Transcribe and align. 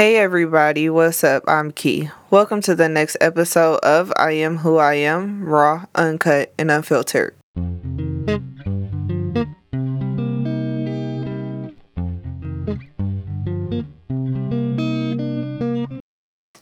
Hey 0.00 0.16
everybody, 0.16 0.88
what's 0.88 1.22
up? 1.24 1.44
I'm 1.46 1.72
Key. 1.72 2.08
Welcome 2.30 2.62
to 2.62 2.74
the 2.74 2.88
next 2.88 3.18
episode 3.20 3.80
of 3.80 4.10
I 4.16 4.32
Am 4.32 4.56
Who 4.56 4.78
I 4.78 4.94
Am, 4.94 5.44
raw, 5.44 5.84
uncut, 5.94 6.54
and 6.58 6.70
unfiltered. 6.70 7.36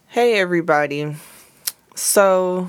Hey 0.09 0.41
everybody. 0.41 1.14
So 1.95 2.68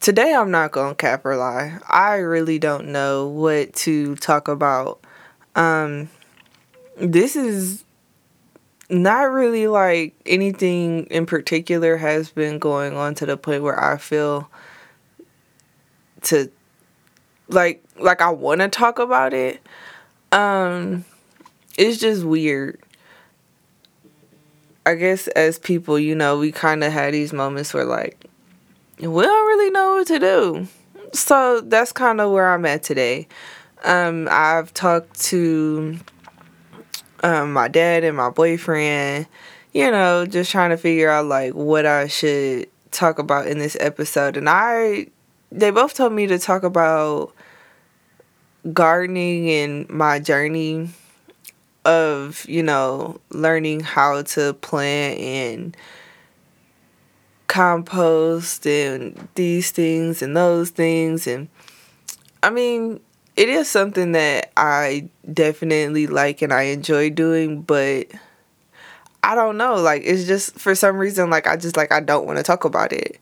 today 0.00 0.34
I'm 0.34 0.50
not 0.50 0.72
gonna 0.72 0.96
cap 0.96 1.24
or 1.24 1.36
lie. 1.36 1.78
I 1.88 2.16
really 2.16 2.58
don't 2.58 2.88
know 2.88 3.28
what 3.28 3.72
to 3.74 4.16
talk 4.16 4.48
about. 4.48 4.98
Um 5.54 6.08
this 6.96 7.36
is 7.36 7.84
not 8.90 9.30
really 9.30 9.66
like 9.66 10.14
anything 10.24 11.04
in 11.06 11.26
particular 11.26 11.96
has 11.96 12.30
been 12.30 12.58
going 12.58 12.96
on 12.96 13.14
to 13.16 13.26
the 13.26 13.36
point 13.36 13.62
where 13.62 13.78
I 13.82 13.98
feel 13.98 14.48
to 16.22 16.50
like 17.48 17.84
like 17.98 18.20
I 18.20 18.30
want 18.30 18.60
to 18.60 18.68
talk 18.68 18.98
about 18.98 19.34
it. 19.34 19.60
Um 20.32 21.04
it's 21.76 21.98
just 21.98 22.24
weird. 22.24 22.80
I 24.86 24.94
guess 24.94 25.28
as 25.28 25.58
people, 25.58 25.98
you 25.98 26.14
know, 26.14 26.38
we 26.38 26.50
kind 26.50 26.82
of 26.82 26.92
had 26.92 27.12
these 27.12 27.32
moments 27.32 27.74
where 27.74 27.84
like 27.84 28.24
we 28.98 29.06
don't 29.06 29.46
really 29.46 29.70
know 29.70 29.96
what 29.96 30.06
to 30.08 30.18
do. 30.18 30.68
So 31.12 31.60
that's 31.60 31.92
kind 31.92 32.20
of 32.20 32.32
where 32.32 32.52
I'm 32.52 32.64
at 32.64 32.82
today. 32.82 33.28
Um 33.84 34.28
I've 34.30 34.72
talked 34.72 35.20
to 35.26 35.98
um, 37.22 37.52
my 37.52 37.68
dad 37.68 38.04
and 38.04 38.16
my 38.16 38.30
boyfriend, 38.30 39.26
you 39.72 39.90
know, 39.90 40.26
just 40.26 40.50
trying 40.50 40.70
to 40.70 40.76
figure 40.76 41.10
out 41.10 41.26
like 41.26 41.54
what 41.54 41.86
I 41.86 42.08
should 42.08 42.68
talk 42.90 43.18
about 43.18 43.46
in 43.46 43.58
this 43.58 43.76
episode. 43.80 44.36
And 44.36 44.48
I, 44.48 45.08
they 45.50 45.70
both 45.70 45.94
told 45.94 46.12
me 46.12 46.26
to 46.26 46.38
talk 46.38 46.62
about 46.62 47.32
gardening 48.72 49.50
and 49.50 49.88
my 49.88 50.18
journey 50.18 50.90
of, 51.84 52.44
you 52.48 52.62
know, 52.62 53.20
learning 53.30 53.80
how 53.80 54.22
to 54.22 54.52
plant 54.54 55.18
and 55.20 55.76
compost 57.46 58.66
and 58.66 59.28
these 59.34 59.70
things 59.70 60.22
and 60.22 60.36
those 60.36 60.70
things. 60.70 61.26
And 61.26 61.48
I 62.42 62.50
mean, 62.50 63.00
it 63.38 63.48
is 63.48 63.70
something 63.70 64.12
that 64.12 64.50
I 64.56 65.08
definitely 65.32 66.08
like 66.08 66.42
and 66.42 66.52
I 66.52 66.62
enjoy 66.62 67.10
doing, 67.10 67.62
but 67.62 68.08
I 69.22 69.36
don't 69.36 69.56
know. 69.56 69.76
Like, 69.76 70.02
it's 70.04 70.24
just 70.24 70.58
for 70.58 70.74
some 70.74 70.96
reason, 70.96 71.30
like, 71.30 71.46
I 71.46 71.56
just 71.56 71.76
like, 71.76 71.92
I 71.92 72.00
don't 72.00 72.26
want 72.26 72.38
to 72.38 72.42
talk 72.42 72.64
about 72.64 72.92
it. 72.92 73.20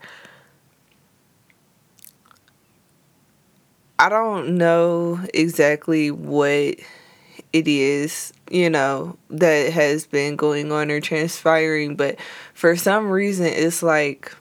I 3.98 4.08
don't 4.08 4.56
know 4.56 5.20
exactly 5.34 6.10
what 6.10 6.76
it 7.52 7.68
is, 7.68 8.32
you 8.50 8.70
know, 8.70 9.18
that 9.28 9.70
has 9.74 10.06
been 10.06 10.36
going 10.36 10.72
on 10.72 10.90
or 10.90 11.00
transpiring, 11.02 11.94
but 11.94 12.16
for 12.54 12.74
some 12.74 13.10
reason, 13.10 13.46
it's 13.48 13.82
like 13.82 14.34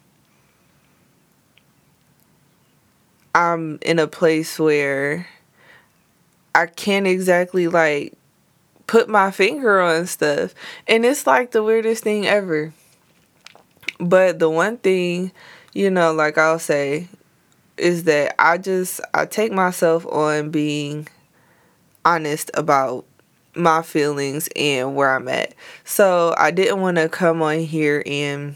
I'm 3.34 3.78
in 3.82 4.00
a 4.00 4.08
place 4.08 4.58
where 4.58 5.28
I 6.56 6.68
can't 6.68 7.06
exactly 7.06 7.68
like 7.68 8.14
put 8.88 9.10
my 9.10 9.30
finger 9.30 9.82
on 9.82 10.08
stuff. 10.08 10.56
And 10.88 11.06
it's 11.06 11.28
like 11.28 11.52
the 11.52 11.62
weirdest 11.62 12.04
thing 12.04 12.26
ever. 12.26 12.74
But 14.00 14.40
the 14.40 14.50
one 14.50 14.78
thing, 14.78 15.32
you 15.74 15.90
know, 15.90 16.14
like 16.14 16.38
I'll 16.38 16.60
say, 16.60 17.08
is 17.78 18.06
that 18.06 18.36
I 18.40 18.58
just 18.58 19.02
I 19.14 19.26
take 19.26 19.52
myself 19.52 20.06
on 20.08 20.50
being 20.50 21.08
honest 22.06 22.52
about 22.54 23.06
my 23.56 23.82
feelings 23.82 24.48
and 24.56 24.96
where 24.96 25.14
I'm 25.14 25.28
at. 25.28 25.54
So 25.84 26.34
I 26.38 26.52
didn't 26.52 26.82
want 26.82 26.98
to 26.98 27.10
come 27.10 27.42
on 27.42 27.60
here 27.60 28.02
and 28.06 28.56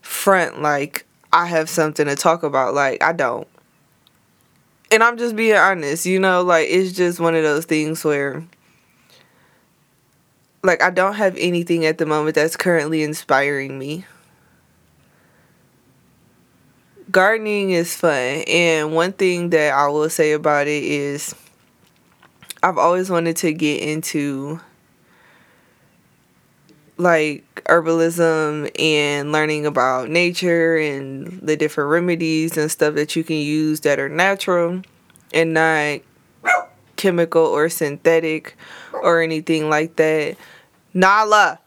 front 0.00 0.62
like 0.62 1.06
I 1.32 1.46
have 1.46 1.68
something 1.68 2.06
to 2.06 2.16
talk 2.16 2.42
about. 2.42 2.74
Like 2.74 3.02
I 3.02 3.12
don't 3.12 3.46
and 4.92 5.02
I'm 5.02 5.16
just 5.16 5.34
being 5.34 5.56
honest, 5.56 6.04
you 6.04 6.20
know, 6.20 6.42
like 6.42 6.68
it's 6.68 6.92
just 6.92 7.18
one 7.18 7.34
of 7.34 7.42
those 7.42 7.64
things 7.64 8.04
where 8.04 8.44
like 10.62 10.82
I 10.82 10.90
don't 10.90 11.14
have 11.14 11.36
anything 11.38 11.86
at 11.86 11.98
the 11.98 12.06
moment 12.06 12.34
that's 12.34 12.56
currently 12.56 13.02
inspiring 13.02 13.78
me. 13.78 14.04
Gardening 17.10 17.70
is 17.70 17.96
fun, 17.96 18.44
and 18.46 18.94
one 18.94 19.12
thing 19.12 19.50
that 19.50 19.74
I 19.74 19.88
will 19.88 20.08
say 20.08 20.32
about 20.32 20.66
it 20.66 20.82
is 20.82 21.34
I've 22.62 22.78
always 22.78 23.10
wanted 23.10 23.36
to 23.38 23.52
get 23.52 23.82
into 23.82 24.60
like 27.02 27.62
herbalism 27.66 28.70
and 28.80 29.32
learning 29.32 29.66
about 29.66 30.08
nature 30.08 30.76
and 30.76 31.40
the 31.42 31.56
different 31.56 31.90
remedies 31.90 32.56
and 32.56 32.70
stuff 32.70 32.94
that 32.94 33.14
you 33.16 33.24
can 33.24 33.36
use 33.36 33.80
that 33.80 33.98
are 33.98 34.08
natural 34.08 34.82
and 35.34 35.52
not 35.52 36.00
chemical 36.96 37.44
or 37.44 37.68
synthetic 37.68 38.56
or 38.92 39.20
anything 39.20 39.68
like 39.68 39.96
that. 39.96 40.36
Nala. 40.94 41.58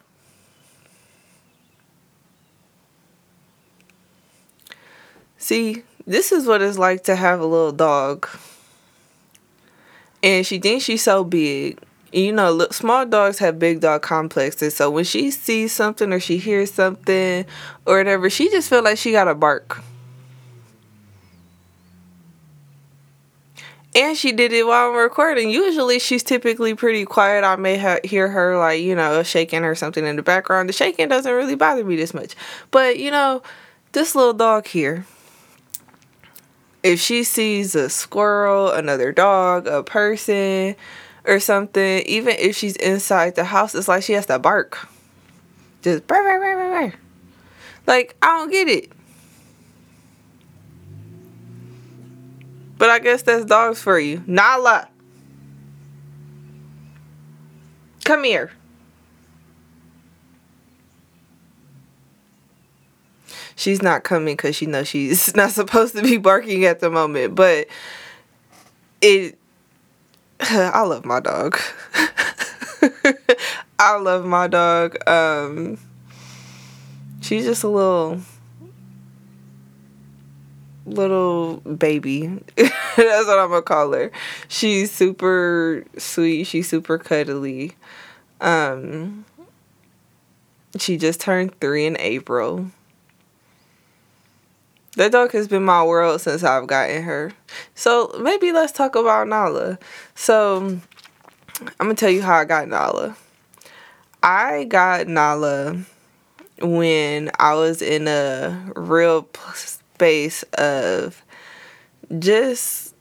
See, 5.37 5.83
this 6.07 6.31
is 6.31 6.47
what 6.47 6.61
it's 6.61 6.77
like 6.77 7.03
to 7.03 7.15
have 7.15 7.39
a 7.39 7.45
little 7.45 7.71
dog. 7.71 8.27
And 10.23 10.45
she 10.45 10.57
thinks 10.57 10.85
she's 10.85 11.03
so 11.03 11.23
big 11.23 11.79
you 12.15 12.31
know, 12.31 12.51
look, 12.51 12.73
small 12.73 13.05
dogs 13.05 13.39
have 13.39 13.59
big 13.59 13.81
dog 13.81 14.01
complexes. 14.01 14.75
So 14.75 14.89
when 14.89 15.03
she 15.03 15.31
sees 15.31 15.73
something 15.73 16.13
or 16.13 16.19
she 16.19 16.37
hears 16.37 16.71
something 16.71 17.45
or 17.85 17.97
whatever, 17.97 18.29
she 18.29 18.49
just 18.49 18.69
feel 18.69 18.83
like 18.83 18.97
she 18.97 19.11
got 19.11 19.25
to 19.25 19.35
bark. 19.35 19.83
And 23.93 24.17
she 24.17 24.31
did 24.31 24.53
it 24.53 24.65
while 24.65 24.89
I'm 24.89 24.95
recording. 24.95 25.49
Usually 25.49 25.99
she's 25.99 26.23
typically 26.23 26.73
pretty 26.73 27.05
quiet. 27.05 27.43
I 27.43 27.55
may 27.57 27.77
ha- 27.77 27.99
hear 28.03 28.29
her 28.29 28.57
like, 28.57 28.81
you 28.81 28.95
know, 28.95 29.21
shaking 29.23 29.63
or 29.63 29.75
something 29.75 30.05
in 30.05 30.15
the 30.15 30.23
background. 30.23 30.69
The 30.69 30.73
shaking 30.73 31.09
doesn't 31.09 31.31
really 31.31 31.55
bother 31.55 31.83
me 31.83 31.95
this 31.97 32.13
much. 32.13 32.35
But, 32.71 32.97
you 32.97 33.11
know, 33.11 33.41
this 33.91 34.15
little 34.15 34.33
dog 34.33 34.67
here, 34.67 35.05
if 36.83 36.99
she 36.99 37.23
sees 37.23 37.75
a 37.75 37.89
squirrel, 37.89 38.71
another 38.71 39.11
dog, 39.11 39.67
a 39.67 39.81
person, 39.81 40.75
or 41.27 41.39
something, 41.39 42.01
even 42.05 42.35
if 42.37 42.55
she's 42.55 42.75
inside 42.77 43.35
the 43.35 43.43
house, 43.43 43.75
it's 43.75 43.87
like 43.87 44.03
she 44.03 44.13
has 44.13 44.25
to 44.27 44.39
bark. 44.39 44.87
Just 45.81 46.07
burr, 46.07 46.23
burr, 46.23 46.39
burr, 46.39 46.89
burr. 46.89 46.93
Like, 47.87 48.15
I 48.21 48.39
don't 48.39 48.51
get 48.51 48.67
it. 48.67 48.91
But 52.77 52.89
I 52.89 52.99
guess 52.99 53.21
that's 53.21 53.45
dogs 53.45 53.81
for 53.81 53.99
you. 53.99 54.23
Nala. 54.27 54.89
Come 58.03 58.23
here. 58.23 58.51
She's 63.55 63.81
not 63.81 64.03
coming 64.03 64.35
because 64.35 64.55
she 64.55 64.65
knows 64.65 64.87
she's 64.87 65.35
not 65.35 65.51
supposed 65.51 65.95
to 65.95 66.01
be 66.01 66.17
barking 66.17 66.65
at 66.65 66.81
the 66.81 66.89
moment, 66.89 67.35
but 67.35 67.67
it 69.01 69.39
I 70.39 70.81
love 70.81 71.05
my 71.05 71.19
dog. 71.19 71.57
I 73.79 73.97
love 73.97 74.25
my 74.25 74.47
dog. 74.47 74.97
Um, 75.07 75.77
she's 77.21 77.45
just 77.45 77.63
a 77.63 77.69
little 77.69 78.21
little 80.85 81.57
baby. 81.57 82.27
That's 82.55 83.27
what 83.27 83.39
I'm 83.39 83.49
gonna 83.49 83.61
call 83.61 83.93
her. 83.93 84.11
She's 84.47 84.91
super 84.91 85.85
sweet. 85.97 86.45
She's 86.45 86.69
super 86.69 86.97
cuddly. 86.97 87.73
Um, 88.41 89.25
she 90.77 90.97
just 90.97 91.21
turned 91.21 91.59
three 91.59 91.85
in 91.85 91.97
April. 91.99 92.71
That 94.95 95.11
dog 95.11 95.33
has 95.33 95.47
been 95.47 95.63
my 95.63 95.83
world 95.83 96.21
since 96.21 96.43
I've 96.43 96.67
gotten 96.67 97.03
her. 97.03 97.31
So 97.73 98.15
maybe 98.19 98.51
let's 98.53 98.71
talk 98.71 98.95
about 98.95 99.27
Nala. 99.27 99.77
So 100.15 100.79
I'm 101.61 101.73
gonna 101.79 101.95
tell 101.95 102.09
you 102.09 102.21
how 102.21 102.35
I 102.35 102.45
got 102.45 102.67
Nala. 102.69 103.17
I 104.23 104.63
got 104.63 105.07
Nala 105.07 105.81
when 106.61 107.29
I 107.39 107.55
was 107.55 107.81
in 107.81 108.07
a 108.07 108.71
real 108.75 109.27
space 109.53 110.43
of 110.53 111.21
just 112.19 112.95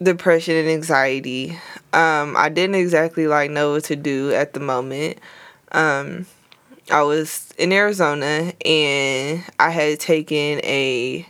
depression 0.00 0.54
and 0.56 0.68
anxiety. 0.68 1.58
Um, 1.92 2.36
I 2.36 2.48
didn't 2.48 2.76
exactly 2.76 3.26
like 3.26 3.50
know 3.50 3.72
what 3.72 3.84
to 3.84 3.96
do 3.96 4.32
at 4.32 4.54
the 4.54 4.60
moment. 4.60 5.18
Um, 5.72 6.26
I 6.90 7.02
was 7.02 7.52
in 7.58 7.72
Arizona 7.72 8.52
and 8.64 9.44
I 9.58 9.70
had 9.70 10.00
taken 10.00 10.60
a 10.64 11.26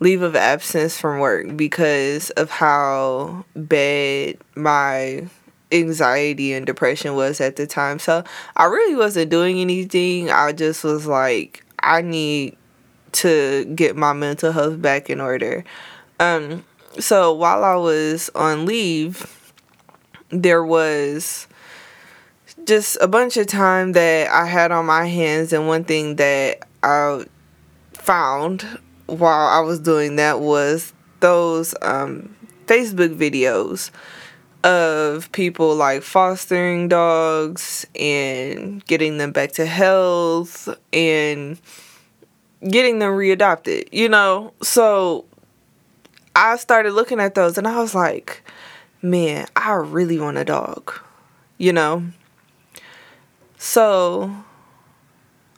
leave 0.00 0.22
of 0.22 0.34
absence 0.34 0.98
from 0.98 1.20
work 1.20 1.56
because 1.56 2.30
of 2.30 2.50
how 2.50 3.44
bad 3.54 4.36
my 4.56 5.28
anxiety 5.70 6.52
and 6.52 6.66
depression 6.66 7.14
was 7.14 7.40
at 7.40 7.56
the 7.56 7.66
time. 7.66 7.98
So 7.98 8.24
I 8.56 8.64
really 8.64 8.96
wasn't 8.96 9.30
doing 9.30 9.60
anything. 9.60 10.30
I 10.30 10.52
just 10.52 10.82
was 10.82 11.06
like, 11.06 11.64
I 11.78 12.02
need 12.02 12.56
to 13.12 13.64
get 13.74 13.96
my 13.96 14.12
mental 14.12 14.52
health 14.52 14.80
back 14.80 15.10
in 15.10 15.20
order. 15.20 15.64
Um, 16.18 16.64
so 16.98 17.32
while 17.32 17.62
I 17.62 17.76
was 17.76 18.30
on 18.34 18.66
leave, 18.66 19.52
there 20.30 20.64
was 20.64 21.46
just 22.64 22.98
a 23.00 23.08
bunch 23.08 23.36
of 23.36 23.46
time 23.46 23.92
that 23.92 24.30
I 24.30 24.46
had 24.46 24.70
on 24.70 24.86
my 24.86 25.06
hands, 25.06 25.52
and 25.52 25.66
one 25.66 25.84
thing 25.84 26.16
that 26.16 26.66
I 26.82 27.24
found 27.92 28.78
while 29.10 29.48
I 29.48 29.60
was 29.60 29.80
doing 29.80 30.16
that 30.16 30.40
was 30.40 30.92
those 31.20 31.74
um, 31.82 32.34
Facebook 32.66 33.16
videos 33.16 33.90
of 34.62 35.32
people 35.32 35.74
like 35.74 36.02
fostering 36.02 36.88
dogs 36.88 37.86
and 37.98 38.84
getting 38.86 39.18
them 39.18 39.32
back 39.32 39.52
to 39.52 39.66
health 39.66 40.68
and 40.92 41.58
getting 42.68 42.98
them 42.98 43.12
readopted, 43.12 43.88
you 43.92 44.08
know? 44.08 44.52
So 44.62 45.24
I 46.36 46.56
started 46.56 46.92
looking 46.92 47.20
at 47.20 47.34
those 47.34 47.58
and 47.58 47.66
I 47.66 47.78
was 47.78 47.94
like, 47.94 48.42
man, 49.02 49.46
I 49.56 49.72
really 49.72 50.18
want 50.18 50.36
a 50.38 50.44
dog, 50.44 50.92
you 51.58 51.72
know? 51.72 52.04
So 53.56 54.34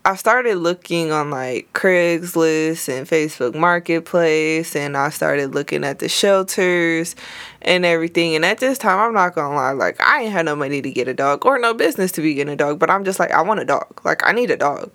I 0.05 0.17
started 0.17 0.57
looking 0.57 1.13
on 1.13 1.31
like 1.31 1.73
Craigslist 1.75 2.89
and 2.89 3.07
Facebook 3.07 3.55
Marketplace, 3.55 4.75
and 4.75 4.97
I 4.97 5.11
started 5.11 5.55
looking 5.55 5.85
at 5.85 6.01
the 6.01 6.09
shelters 6.09 7.15
and 7.61 7.85
everything. 7.85 8.35
And 8.35 8.45
at 8.45 8.59
this 8.59 8.79
time, 8.79 8.99
I'm 8.99 9.15
not 9.15 9.37
gonna 9.37 9.55
lie, 9.55 9.71
like 9.71 10.01
I 10.01 10.23
ain't 10.23 10.33
had 10.33 10.47
no 10.47 10.57
money 10.57 10.83
to 10.83 10.91
get 10.91 11.07
a 11.07 11.15
dog 11.15 11.47
or 11.47 11.57
no 11.61 11.73
business 11.73 12.11
to 12.13 12.21
be 12.21 12.35
getting 12.35 12.53
a 12.53 12.57
dog, 12.57 12.81
but 12.81 12.91
I'm 12.91 13.05
just 13.05 13.21
like, 13.21 13.31
I 13.31 13.43
want 13.43 13.61
a 13.61 13.65
dog. 13.65 14.01
Like 14.05 14.27
I 14.27 14.33
need 14.33 14.51
a 14.51 14.57
dog. 14.57 14.91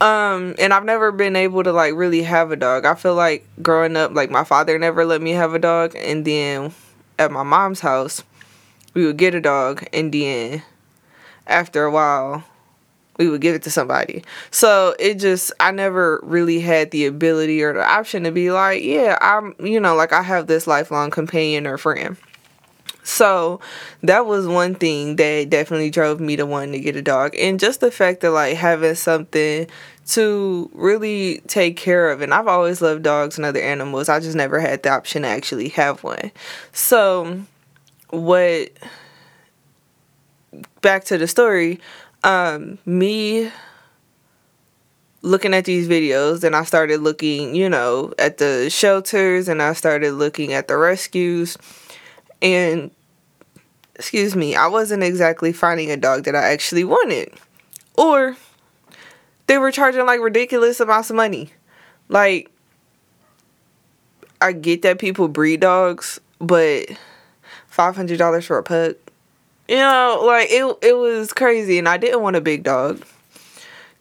Um, 0.00 0.54
and 0.58 0.72
I've 0.72 0.86
never 0.86 1.12
been 1.12 1.36
able 1.36 1.62
to 1.62 1.70
like 1.70 1.92
really 1.94 2.22
have 2.22 2.50
a 2.50 2.56
dog. 2.56 2.86
I 2.86 2.94
feel 2.94 3.14
like 3.14 3.46
growing 3.60 3.96
up, 3.96 4.14
like 4.14 4.30
my 4.30 4.42
father 4.42 4.78
never 4.78 5.04
let 5.04 5.20
me 5.20 5.32
have 5.32 5.52
a 5.52 5.58
dog, 5.58 5.94
and 5.96 6.24
then 6.24 6.72
at 7.18 7.30
my 7.30 7.42
mom's 7.42 7.80
house, 7.80 8.24
we 8.94 9.04
would 9.04 9.18
get 9.18 9.34
a 9.34 9.40
dog, 9.40 9.86
and 9.92 10.12
then 10.12 10.62
after 11.46 11.84
a 11.84 11.90
while, 11.90 12.44
we 13.18 13.28
would 13.28 13.40
give 13.40 13.54
it 13.54 13.62
to 13.62 13.70
somebody. 13.70 14.24
So 14.50 14.94
it 14.98 15.14
just 15.14 15.52
I 15.60 15.70
never 15.70 16.20
really 16.22 16.60
had 16.60 16.90
the 16.90 17.06
ability 17.06 17.62
or 17.62 17.72
the 17.72 17.84
option 17.84 18.24
to 18.24 18.30
be 18.30 18.50
like, 18.50 18.82
yeah, 18.82 19.18
I'm 19.20 19.54
you 19.60 19.80
know, 19.80 19.94
like 19.94 20.12
I 20.12 20.22
have 20.22 20.46
this 20.46 20.66
lifelong 20.66 21.10
companion 21.10 21.66
or 21.66 21.78
friend. 21.78 22.16
So 23.04 23.60
that 24.02 24.26
was 24.26 24.46
one 24.46 24.76
thing 24.76 25.16
that 25.16 25.50
definitely 25.50 25.90
drove 25.90 26.20
me 26.20 26.36
to 26.36 26.46
wanting 26.46 26.72
to 26.72 26.78
get 26.78 26.94
a 26.94 27.02
dog. 27.02 27.34
And 27.36 27.58
just 27.58 27.80
the 27.80 27.90
fact 27.90 28.20
that 28.20 28.30
like 28.30 28.56
having 28.56 28.94
something 28.94 29.66
to 30.08 30.70
really 30.72 31.40
take 31.46 31.76
care 31.76 32.10
of. 32.10 32.20
And 32.20 32.32
I've 32.32 32.48
always 32.48 32.80
loved 32.82 33.02
dogs 33.02 33.36
and 33.36 33.44
other 33.44 33.60
animals. 33.60 34.08
I 34.08 34.20
just 34.20 34.36
never 34.36 34.60
had 34.60 34.82
the 34.82 34.90
option 34.90 35.22
to 35.22 35.28
actually 35.28 35.68
have 35.70 36.02
one. 36.02 36.30
So 36.72 37.42
what 38.10 38.70
back 40.80 41.04
to 41.04 41.18
the 41.18 41.26
story, 41.26 41.80
um, 42.24 42.78
me 42.86 43.50
looking 45.22 45.54
at 45.54 45.64
these 45.64 45.88
videos 45.88 46.42
and 46.44 46.54
I 46.56 46.64
started 46.64 47.00
looking, 47.00 47.54
you 47.54 47.68
know, 47.68 48.12
at 48.18 48.38
the 48.38 48.68
shelters 48.70 49.48
and 49.48 49.62
I 49.62 49.72
started 49.72 50.12
looking 50.12 50.52
at 50.52 50.68
the 50.68 50.76
rescues 50.76 51.56
and 52.40 52.90
excuse 53.94 54.34
me, 54.34 54.56
I 54.56 54.66
wasn't 54.66 55.04
exactly 55.04 55.52
finding 55.52 55.90
a 55.90 55.96
dog 55.96 56.24
that 56.24 56.34
I 56.34 56.50
actually 56.52 56.84
wanted. 56.84 57.32
Or 57.96 58.36
they 59.46 59.58
were 59.58 59.70
charging 59.70 60.06
like 60.06 60.20
ridiculous 60.20 60.80
amounts 60.80 61.10
of 61.10 61.16
money. 61.16 61.50
Like 62.08 62.50
I 64.40 64.52
get 64.52 64.82
that 64.82 64.98
people 64.98 65.28
breed 65.28 65.60
dogs, 65.60 66.20
but 66.40 66.86
five 67.68 67.94
hundred 67.94 68.18
dollars 68.18 68.44
for 68.46 68.58
a 68.58 68.62
pug. 68.62 68.96
You 69.68 69.76
know, 69.76 70.22
like 70.26 70.48
it 70.50 70.78
it 70.82 70.96
was 70.96 71.32
crazy 71.32 71.78
and 71.78 71.88
I 71.88 71.96
didn't 71.96 72.22
want 72.22 72.36
a 72.36 72.40
big 72.40 72.62
dog. 72.62 73.02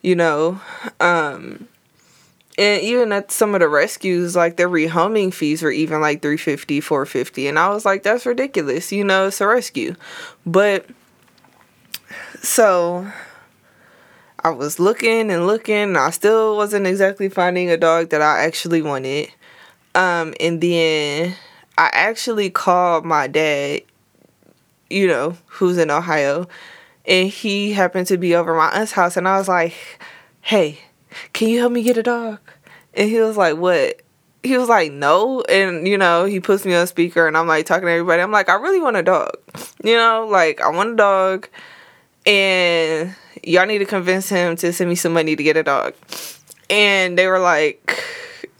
You 0.02 0.16
know. 0.16 0.60
Um 1.00 1.68
and 2.58 2.82
even 2.84 3.12
at 3.12 3.32
some 3.32 3.56
of 3.56 3.62
the 3.62 3.68
rescues 3.68 4.36
like 4.36 4.58
their 4.58 4.70
rehoming 4.70 5.34
fees 5.34 5.64
were 5.64 5.72
even 5.72 6.02
like 6.02 6.22
350 6.22 6.82
450 6.82 7.48
and 7.48 7.58
i 7.58 7.70
was 7.70 7.86
like 7.86 8.04
that's 8.04 8.26
ridiculous 8.26 8.92
you 8.92 9.04
know 9.04 9.28
it's 9.28 9.42
a 9.42 9.48
rescue 9.48 9.96
but 10.46 10.86
so 12.42 13.08
i 14.44 14.50
was 14.50 14.80
looking 14.80 15.32
and 15.32 15.48
looking 15.48 15.76
and 15.76 15.98
i 15.98 16.10
still 16.10 16.56
wasn't 16.56 16.86
exactly 16.86 17.30
finding 17.30 17.70
a 17.70 17.78
dog 17.78 18.10
that 18.10 18.22
i 18.22 18.44
actually 18.44 18.82
wanted 18.82 19.30
um 19.96 20.34
and 20.40 20.62
then 20.62 21.36
i 21.78 21.90
actually 21.94 22.50
called 22.50 23.06
my 23.06 23.28
dad 23.28 23.82
you 24.92 25.08
know 25.08 25.36
who's 25.48 25.78
in 25.78 25.90
ohio 25.90 26.48
and 27.06 27.30
he 27.30 27.74
happened 27.74 28.08
to 28.08 28.18
be 28.18 28.36
over 28.36 28.54
my 28.56 28.70
aunt's 28.70 28.92
house 28.92 29.18
and 29.18 29.28
i 29.28 29.38
was 29.38 29.48
like 29.48 29.74
hey 30.42 30.80
can 31.34 31.50
you 31.50 31.60
help 31.60 31.72
me 31.72 31.84
get 31.84 31.98
a 31.98 32.04
dog? 32.04 32.40
And 32.94 33.10
he 33.10 33.20
was 33.20 33.38
like, 33.38 33.58
what? 33.58 34.02
He 34.44 34.58
was 34.58 34.70
like, 34.70 34.92
no. 34.92 35.42
And, 35.42 35.88
you 35.88 35.98
know, 35.98 36.26
he 36.26 36.40
puts 36.40 36.66
me 36.66 36.74
on 36.74 36.88
speaker 36.88 37.28
and 37.28 37.38
I'm 37.38 37.48
like 37.48 37.66
talking 37.66 37.86
to 37.86 37.92
everybody. 37.92 38.22
I'm 38.22 38.32
like, 38.32 38.50
I 38.50 38.56
really 38.56 38.80
want 38.80 38.98
a 38.98 39.04
dog. 39.04 39.32
You 39.84 39.96
know, 39.96 40.28
like, 40.30 40.62
I 40.62 40.70
want 40.70 40.92
a 40.92 40.96
dog. 40.96 41.50
And 42.26 43.16
y'all 43.44 43.66
need 43.66 43.80
to 43.80 43.86
convince 43.86 44.30
him 44.30 44.56
to 44.58 44.74
send 44.74 44.90
me 44.90 44.96
some 44.96 45.14
money 45.14 45.36
to 45.36 45.44
get 45.44 45.58
a 45.58 45.64
dog. 45.64 45.94
And 46.70 47.18
they 47.18 47.28
were 47.28 47.40
like, 47.40 48.04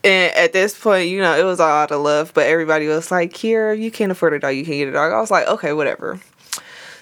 and 0.04 0.34
at 0.36 0.54
this 0.54 0.78
point, 0.78 1.10
you 1.10 1.20
know, 1.20 1.38
it 1.38 1.44
was 1.44 1.60
all 1.60 1.70
out 1.70 1.92
of 1.92 2.02
love, 2.02 2.34
but 2.34 2.48
everybody 2.48 2.88
was 2.88 3.12
like, 3.12 3.36
here, 3.36 3.74
you 3.74 3.92
can't 3.92 4.12
afford 4.12 4.34
a 4.34 4.40
dog, 4.40 4.56
you 4.56 4.66
can 4.66 4.74
get 4.74 4.88
a 4.88 4.92
dog. 4.92 5.12
I 5.12 5.20
was 5.20 5.32
like, 5.32 5.48
okay, 5.48 5.74
whatever. 5.74 6.20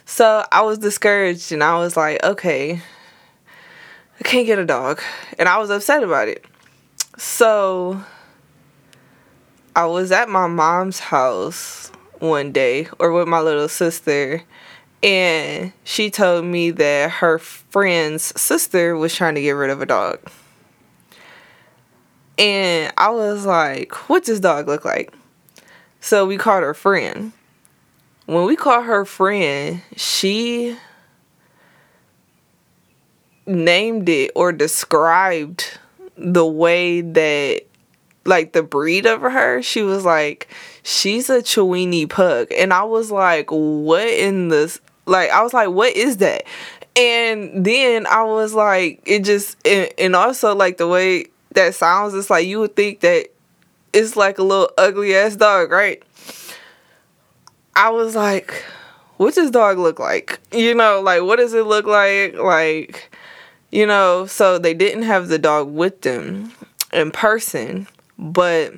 So 0.06 0.46
I 0.52 0.62
was 0.62 0.80
discouraged 0.80 1.52
and 1.52 1.64
I 1.64 1.78
was 1.78 1.96
like, 1.96 2.24
okay, 2.24 2.82
I 4.20 4.24
can't 4.24 4.46
get 4.46 4.60
a 4.60 4.66
dog. 4.66 5.02
And 5.38 5.48
I 5.48 5.60
was 5.60 5.70
upset 5.70 6.04
about 6.04 6.28
it. 6.28 6.44
So 7.18 8.04
I 9.76 9.86
was 9.86 10.12
at 10.12 10.28
my 10.28 10.48
mom's 10.48 11.00
house 11.00 11.92
one 12.20 12.52
day 12.52 12.88
or 12.98 13.12
with 13.14 13.28
my 13.28 13.40
little 13.40 13.70
sister 13.70 14.44
and 15.02 15.72
she 15.86 16.10
told 16.10 16.44
me 16.44 16.72
that 16.72 17.12
her 17.12 17.40
friend's 17.40 18.40
sister 18.40 18.98
was 18.98 19.16
trying 19.16 19.36
to 19.36 19.42
get 19.42 19.52
rid 19.52 19.70
of 19.70 19.82
a 19.82 19.86
dog. 19.86 20.20
And 22.40 22.94
I 22.98 23.10
was 23.10 23.46
like, 23.46 23.94
what 24.10 24.24
does 24.24 24.40
dog 24.40 24.68
look 24.68 24.86
like? 24.86 25.14
So 26.00 26.26
we 26.26 26.38
called 26.38 26.64
her 26.64 26.74
friend. 26.74 27.34
When 28.26 28.46
we 28.46 28.56
called 28.56 28.86
her 28.86 29.04
friend, 29.04 29.82
she 29.98 30.78
named 33.46 34.08
it 34.08 34.32
or 34.36 34.54
described 34.54 35.78
the 36.16 36.46
way 36.46 37.02
that 37.02 37.64
like 38.26 38.54
the 38.54 38.64
breed 38.64 39.06
of 39.06 39.22
her, 39.22 39.62
she 39.62 39.82
was 39.82 40.06
like, 40.06 40.48
she's 40.84 41.30
a 41.30 41.42
Chiweenie 41.42 42.10
pug. 42.10 42.48
And 42.56 42.72
I 42.72 42.84
was 42.84 43.12
like, 43.12 43.50
what 43.50 44.08
in 44.08 44.48
this? 44.48 44.80
Like, 45.06 45.32
I 45.32 45.42
was 45.42 45.54
like, 45.54 45.70
what 45.70 45.94
is 45.96 46.18
that? 46.18 46.44
And 46.96 47.66
then 47.66 48.06
I 48.08 48.24
was 48.24 48.54
like, 48.54 49.02
it 49.06 49.24
just, 49.24 49.58
and, 49.68 49.92
and 49.98 50.16
also 50.16 50.56
like 50.56 50.78
the 50.78 50.88
way 50.88 51.26
that 51.52 51.76
sounds, 51.76 52.14
it's 52.14 52.30
like 52.30 52.48
you 52.48 52.60
would 52.60 52.76
think 52.76 53.02
that 53.02 53.28
it's 53.94 54.16
like 54.16 54.38
a 54.38 54.44
little 54.44 54.70
ugly 54.78 55.16
ass 55.16 55.36
dog, 55.36 55.72
right? 55.72 56.02
I 57.76 57.90
was 57.90 58.16
like, 58.16 58.64
what 59.18 59.36
does 59.36 59.52
dog 59.52 59.78
look 59.78 60.00
like? 60.00 60.40
You 60.52 60.76
know, 60.76 61.02
like, 61.02 61.24
what 61.24 61.38
does 61.38 61.54
it 61.54 61.66
look 61.66 61.86
like? 61.86 62.36
Like, 62.36 63.16
you 63.72 63.86
know, 63.86 64.26
so 64.26 64.58
they 64.58 64.74
didn't 64.74 65.04
have 65.04 65.28
the 65.28 65.40
dog 65.40 65.72
with 65.72 66.02
them 66.02 66.52
in 66.94 67.12
person, 67.12 67.88
but 68.18 68.74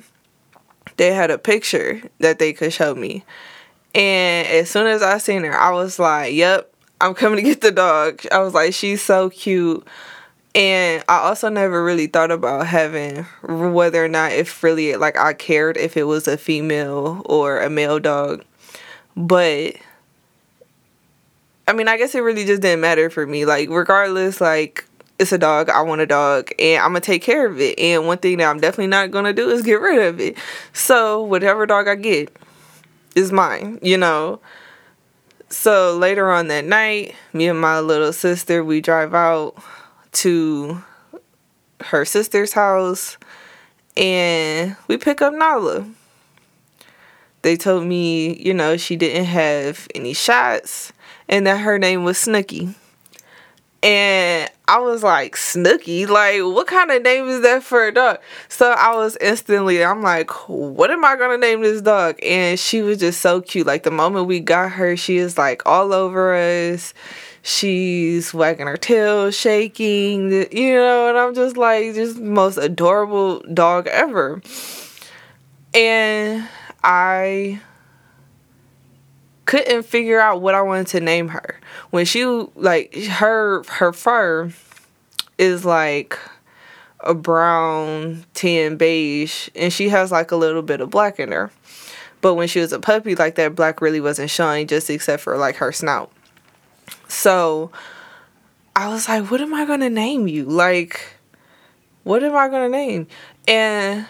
they 0.96 1.12
had 1.12 1.30
a 1.30 1.38
picture 1.38 2.02
that 2.18 2.38
they 2.38 2.52
could 2.52 2.72
show 2.72 2.94
me. 2.94 3.24
And 3.94 4.46
as 4.48 4.70
soon 4.70 4.86
as 4.86 5.02
I 5.02 5.18
seen 5.18 5.44
her, 5.44 5.54
I 5.56 5.70
was 5.70 5.98
like, 5.98 6.34
"Yep, 6.34 6.72
I'm 7.00 7.14
coming 7.14 7.36
to 7.36 7.42
get 7.42 7.60
the 7.60 7.70
dog." 7.70 8.22
I 8.32 8.38
was 8.38 8.54
like, 8.54 8.74
"She's 8.74 9.02
so 9.02 9.30
cute." 9.30 9.86
And 10.54 11.02
I 11.08 11.18
also 11.18 11.48
never 11.48 11.82
really 11.82 12.06
thought 12.06 12.30
about 12.30 12.66
having 12.66 13.24
whether 13.42 14.04
or 14.04 14.08
not 14.08 14.32
if 14.32 14.62
really 14.62 14.96
like 14.96 15.16
I 15.16 15.32
cared 15.32 15.78
if 15.78 15.96
it 15.96 16.04
was 16.04 16.28
a 16.28 16.36
female 16.36 17.22
or 17.24 17.60
a 17.60 17.70
male 17.70 17.98
dog. 17.98 18.44
But 19.16 19.76
I 21.66 21.72
mean, 21.72 21.88
I 21.88 21.96
guess 21.96 22.14
it 22.14 22.20
really 22.20 22.44
just 22.44 22.60
didn't 22.60 22.80
matter 22.80 23.08
for 23.08 23.26
me. 23.26 23.44
Like, 23.44 23.68
regardless, 23.70 24.40
like, 24.40 24.84
it's 25.18 25.32
a 25.32 25.38
dog. 25.38 25.70
I 25.70 25.80
want 25.82 26.00
a 26.00 26.06
dog, 26.06 26.50
and 26.58 26.82
I'm 26.82 26.90
gonna 26.90 27.00
take 27.00 27.22
care 27.22 27.46
of 27.46 27.60
it. 27.60 27.78
And 27.78 28.06
one 28.06 28.18
thing 28.18 28.38
that 28.38 28.50
I'm 28.50 28.60
definitely 28.60 28.88
not 28.88 29.10
gonna 29.10 29.32
do 29.32 29.48
is 29.48 29.62
get 29.62 29.80
rid 29.80 30.02
of 30.06 30.20
it. 30.20 30.36
So, 30.72 31.22
whatever 31.22 31.64
dog 31.64 31.88
I 31.88 31.94
get 31.94 32.36
is 33.14 33.30
mine, 33.30 33.78
you 33.80 33.96
know. 33.96 34.40
So, 35.48 35.96
later 35.96 36.32
on 36.32 36.48
that 36.48 36.64
night, 36.64 37.14
me 37.32 37.46
and 37.46 37.60
my 37.60 37.78
little 37.80 38.12
sister, 38.12 38.64
we 38.64 38.80
drive 38.80 39.14
out 39.14 39.54
to 40.12 40.82
her 41.80 42.04
sister's 42.04 42.52
house 42.52 43.16
and 43.96 44.76
we 44.88 44.96
pick 44.96 45.20
up 45.20 45.34
Nala. 45.34 45.86
They 47.42 47.56
told 47.56 47.86
me, 47.86 48.40
you 48.40 48.54
know, 48.54 48.76
she 48.76 48.96
didn't 48.96 49.24
have 49.24 49.88
any 49.94 50.12
shots 50.12 50.92
and 51.28 51.46
that 51.46 51.58
her 51.58 51.78
name 51.78 52.04
was 52.04 52.18
Snooky. 52.18 52.74
And 53.82 54.48
I 54.68 54.78
was 54.78 55.02
like, 55.02 55.36
Snooky? 55.36 56.06
Like, 56.06 56.40
what 56.42 56.68
kind 56.68 56.92
of 56.92 57.02
name 57.02 57.26
is 57.26 57.42
that 57.42 57.64
for 57.64 57.84
a 57.84 57.92
dog? 57.92 58.20
So 58.48 58.70
I 58.70 58.94
was 58.94 59.16
instantly, 59.20 59.84
I'm 59.84 60.02
like, 60.02 60.30
what 60.48 60.92
am 60.92 61.04
I 61.04 61.16
gonna 61.16 61.36
name 61.36 61.62
this 61.62 61.82
dog? 61.82 62.16
And 62.22 62.60
she 62.60 62.80
was 62.80 62.98
just 62.98 63.20
so 63.20 63.40
cute. 63.40 63.66
Like, 63.66 63.82
the 63.82 63.90
moment 63.90 64.28
we 64.28 64.38
got 64.38 64.72
her, 64.72 64.96
she 64.96 65.16
is 65.16 65.36
like 65.36 65.62
all 65.66 65.92
over 65.92 66.32
us. 66.36 66.94
She's 67.42 68.32
wagging 68.32 68.68
her 68.68 68.76
tail, 68.76 69.32
shaking, 69.32 70.30
you 70.52 70.74
know, 70.74 71.08
and 71.08 71.18
I'm 71.18 71.34
just 71.34 71.56
like, 71.56 71.94
just 71.94 72.20
most 72.20 72.56
adorable 72.56 73.40
dog 73.52 73.88
ever. 73.88 74.40
And 75.74 76.48
I 76.84 77.60
couldn't 79.44 79.82
figure 79.82 80.20
out 80.20 80.40
what 80.40 80.54
I 80.54 80.62
wanted 80.62 80.86
to 80.88 81.00
name 81.00 81.28
her. 81.28 81.60
When 81.90 82.04
she 82.04 82.24
like 82.54 82.94
her 82.94 83.62
her 83.64 83.92
fur 83.92 84.52
is 85.36 85.64
like 85.64 86.18
a 87.00 87.14
brown, 87.14 88.24
tan, 88.34 88.76
beige, 88.76 89.48
and 89.56 89.72
she 89.72 89.88
has 89.88 90.12
like 90.12 90.30
a 90.30 90.36
little 90.36 90.62
bit 90.62 90.80
of 90.80 90.90
black 90.90 91.18
in 91.18 91.32
her. 91.32 91.50
But 92.20 92.34
when 92.34 92.46
she 92.46 92.60
was 92.60 92.72
a 92.72 92.78
puppy, 92.78 93.16
like 93.16 93.34
that 93.34 93.56
black 93.56 93.80
really 93.80 94.00
wasn't 94.00 94.30
showing, 94.30 94.68
just 94.68 94.88
except 94.88 95.22
for 95.22 95.36
like 95.36 95.56
her 95.56 95.72
snout. 95.72 96.12
So 97.12 97.70
I 98.74 98.88
was 98.88 99.08
like, 99.08 99.30
what 99.30 99.40
am 99.40 99.52
I 99.54 99.66
gonna 99.66 99.90
name 99.90 100.26
you? 100.26 100.44
Like, 100.44 101.00
what 102.04 102.24
am 102.24 102.34
I 102.34 102.48
gonna 102.48 102.68
name? 102.68 103.06
And 103.46 104.06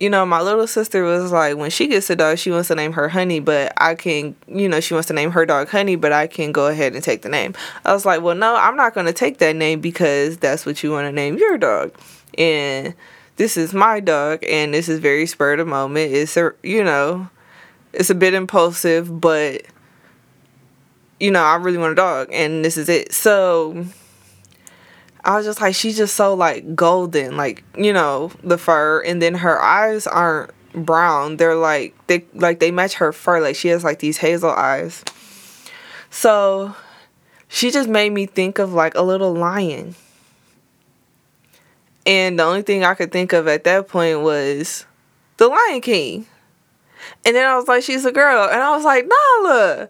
you 0.00 0.08
know, 0.08 0.24
my 0.24 0.40
little 0.40 0.68
sister 0.68 1.02
was 1.02 1.32
like, 1.32 1.56
when 1.56 1.70
she 1.70 1.88
gets 1.88 2.08
a 2.08 2.14
dog, 2.14 2.38
she 2.38 2.52
wants 2.52 2.68
to 2.68 2.76
name 2.76 2.92
her 2.92 3.08
Honey, 3.08 3.40
but 3.40 3.72
I 3.78 3.96
can, 3.96 4.36
you 4.46 4.68
know, 4.68 4.78
she 4.78 4.94
wants 4.94 5.08
to 5.08 5.12
name 5.12 5.32
her 5.32 5.44
dog 5.44 5.68
Honey, 5.68 5.96
but 5.96 6.12
I 6.12 6.28
can 6.28 6.52
go 6.52 6.68
ahead 6.68 6.94
and 6.94 7.02
take 7.02 7.22
the 7.22 7.28
name. 7.28 7.54
I 7.84 7.92
was 7.92 8.06
like, 8.06 8.22
well, 8.22 8.36
no, 8.36 8.54
I'm 8.54 8.76
not 8.76 8.94
going 8.94 9.06
to 9.06 9.12
take 9.12 9.38
that 9.38 9.56
name 9.56 9.80
because 9.80 10.38
that's 10.38 10.64
what 10.64 10.84
you 10.84 10.92
want 10.92 11.08
to 11.08 11.12
name 11.12 11.36
your 11.36 11.58
dog. 11.58 11.92
And 12.36 12.94
this 13.36 13.56
is 13.56 13.74
my 13.74 13.98
dog, 13.98 14.44
and 14.44 14.72
this 14.72 14.88
is 14.88 15.00
very 15.00 15.26
spur 15.26 15.54
of 15.54 15.58
the 15.58 15.64
moment. 15.64 16.12
It's 16.12 16.36
a, 16.36 16.52
you 16.62 16.84
know, 16.84 17.28
it's 17.92 18.10
a 18.10 18.14
bit 18.14 18.34
impulsive, 18.34 19.20
but, 19.20 19.62
you 21.20 21.30
know, 21.30 21.42
I 21.42 21.56
really 21.56 21.78
want 21.78 21.92
a 21.92 21.96
dog, 21.96 22.28
and 22.32 22.64
this 22.64 22.76
is 22.76 22.88
it. 22.88 23.12
So, 23.12 23.86
I 25.24 25.36
was 25.36 25.46
just 25.46 25.60
like, 25.60 25.74
she's 25.74 25.96
just 25.96 26.14
so 26.14 26.34
like 26.34 26.74
golden, 26.74 27.36
like 27.36 27.64
you 27.76 27.92
know 27.92 28.30
the 28.42 28.58
fur, 28.58 29.00
and 29.00 29.20
then 29.20 29.34
her 29.34 29.60
eyes 29.60 30.06
aren't 30.06 30.50
brown; 30.72 31.36
they're 31.36 31.56
like 31.56 31.94
they 32.06 32.24
like 32.34 32.60
they 32.60 32.70
match 32.70 32.94
her 32.94 33.12
fur. 33.12 33.40
Like 33.40 33.56
she 33.56 33.68
has 33.68 33.84
like 33.84 33.98
these 33.98 34.18
hazel 34.18 34.50
eyes. 34.50 35.04
So 36.10 36.74
she 37.48 37.70
just 37.70 37.88
made 37.88 38.10
me 38.10 38.26
think 38.26 38.58
of 38.58 38.72
like 38.72 38.94
a 38.94 39.02
little 39.02 39.34
lion. 39.34 39.94
And 42.06 42.38
the 42.38 42.44
only 42.44 42.62
thing 42.62 42.84
I 42.84 42.94
could 42.94 43.12
think 43.12 43.34
of 43.34 43.46
at 43.46 43.64
that 43.64 43.88
point 43.88 44.20
was 44.20 44.86
the 45.36 45.48
Lion 45.48 45.82
King. 45.82 46.26
And 47.24 47.36
then 47.36 47.46
I 47.46 47.56
was 47.56 47.68
like, 47.68 47.82
she's 47.82 48.04
a 48.04 48.12
girl. 48.12 48.48
And 48.48 48.60
I 48.60 48.74
was 48.76 48.84
like, 48.84 49.06
Nala. 49.06 49.88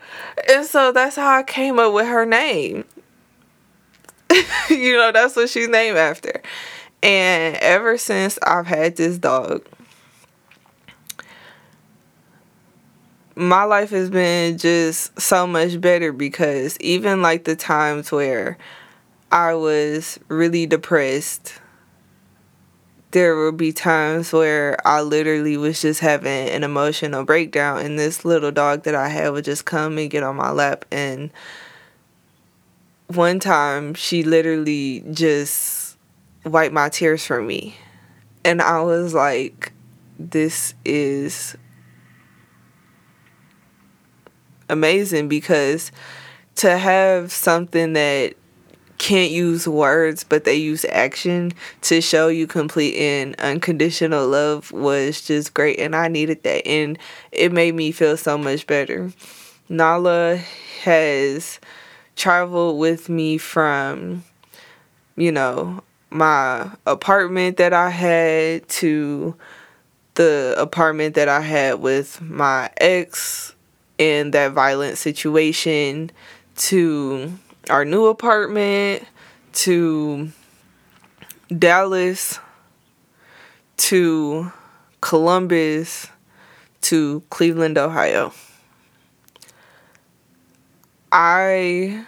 And 0.49 0.65
so 0.65 0.93
that's 0.93 1.17
how 1.17 1.39
I 1.39 1.43
came 1.43 1.79
up 1.79 1.93
with 1.93 2.07
her 2.07 2.27
name. 2.27 2.85
you 4.71 4.97
know, 4.97 5.13
that's 5.13 5.37
what 5.37 5.49
she's 5.49 5.69
named 5.69 5.97
after. 5.97 6.43
And 7.03 7.57
ever 7.57 7.97
since 7.97 8.39
I've 8.43 8.67
had 8.67 8.97
this 8.97 9.19
dog, 9.19 9.67
my 13.39 13.63
life 13.63 13.91
has 13.91 14.11
been 14.11 14.59
just 14.59 15.19
so 15.21 15.47
much 15.47 15.81
better 15.81 16.13
because 16.13 16.77
even 16.81 17.23
like 17.23 17.45
the 17.45 17.55
times 17.55 18.11
where 18.11 18.59
I 19.31 19.55
was 19.55 20.19
really 20.29 20.67
depressed, 20.67 21.55
there 23.11 23.37
would 23.37 23.57
be 23.57 23.73
times 23.73 24.33
where 24.33 24.77
I 24.87 25.01
literally 25.01 25.57
was 25.57 25.81
just 25.81 26.01
having 26.01 26.49
an 26.49 26.63
emotional 26.63 27.25
breakdown, 27.25 27.81
and 27.85 27.99
this 27.99 28.25
little 28.25 28.51
dog 28.53 28.83
that 28.85 28.95
I 28.95 29.09
had 29.09 29.31
would 29.31 29.45
just 29.45 29.65
come 29.65 29.99
and 29.99 30.11
get 30.11 30.23
on 30.23 30.37
my 30.37 30.51
lap 30.51 30.85
and 30.91 31.31
one 33.09 33.41
time 33.41 33.95
she 33.95 34.23
literally 34.23 35.03
just 35.13 35.97
wiped 36.45 36.75
my 36.75 36.89
tears 36.89 37.25
for 37.25 37.43
me. 37.43 37.75
And 38.45 38.61
I 38.63 38.83
was 38.83 39.15
like, 39.15 39.73
this 40.19 40.75
is 40.85 41.57
amazing 44.69 45.29
because 45.29 45.91
to 46.57 46.77
have 46.77 47.33
something 47.33 47.95
that 47.95 48.35
can't 48.99 49.31
use 49.31 49.67
words 49.67 50.25
but 50.25 50.45
they 50.45 50.57
use 50.57 50.85
action 50.87 51.53
to 51.81 52.01
show 52.01 52.29
you 52.29 52.47
complete 52.47 52.97
and 52.97 53.35
unconditional 53.37 54.27
love 54.27 54.73
was 54.73 55.21
just 55.21 55.55
great 55.55 55.79
and 55.79 55.95
I 55.95 56.09
needed 56.09 56.43
that 56.43 56.67
and 56.67 56.99
it 57.33 57.53
made 57.53 57.75
me 57.75 57.93
feel 57.93 58.17
so 58.17 58.37
much 58.37 58.67
better. 58.67 59.13
Nala 59.69 60.41
has 60.83 61.61
traveled 62.17 62.79
with 62.79 63.09
me 63.09 63.39
from, 63.39 64.25
you 65.17 65.31
know, 65.31 65.83
my 66.11 66.71
apartment 66.87 67.59
that 67.59 67.73
I 67.73 67.91
had 67.91 68.69
to 68.69 69.37
the 70.15 70.55
apartment 70.59 71.15
that 71.15 71.29
I 71.29 71.41
had 71.41 71.81
with 71.81 72.21
my 72.21 72.71
ex 72.79 73.55
in 73.99 74.33
that 74.33 74.53
violent 74.53 74.99
situation 74.99 76.11
to 76.57 77.33
our 77.71 77.85
new 77.85 78.07
apartment 78.07 79.05
to 79.53 80.31
Dallas 81.57 82.39
to 83.77 84.53
Columbus 85.01 86.09
to 86.83 87.23
Cleveland, 87.31 87.79
Ohio. 87.79 88.33
I 91.11 92.05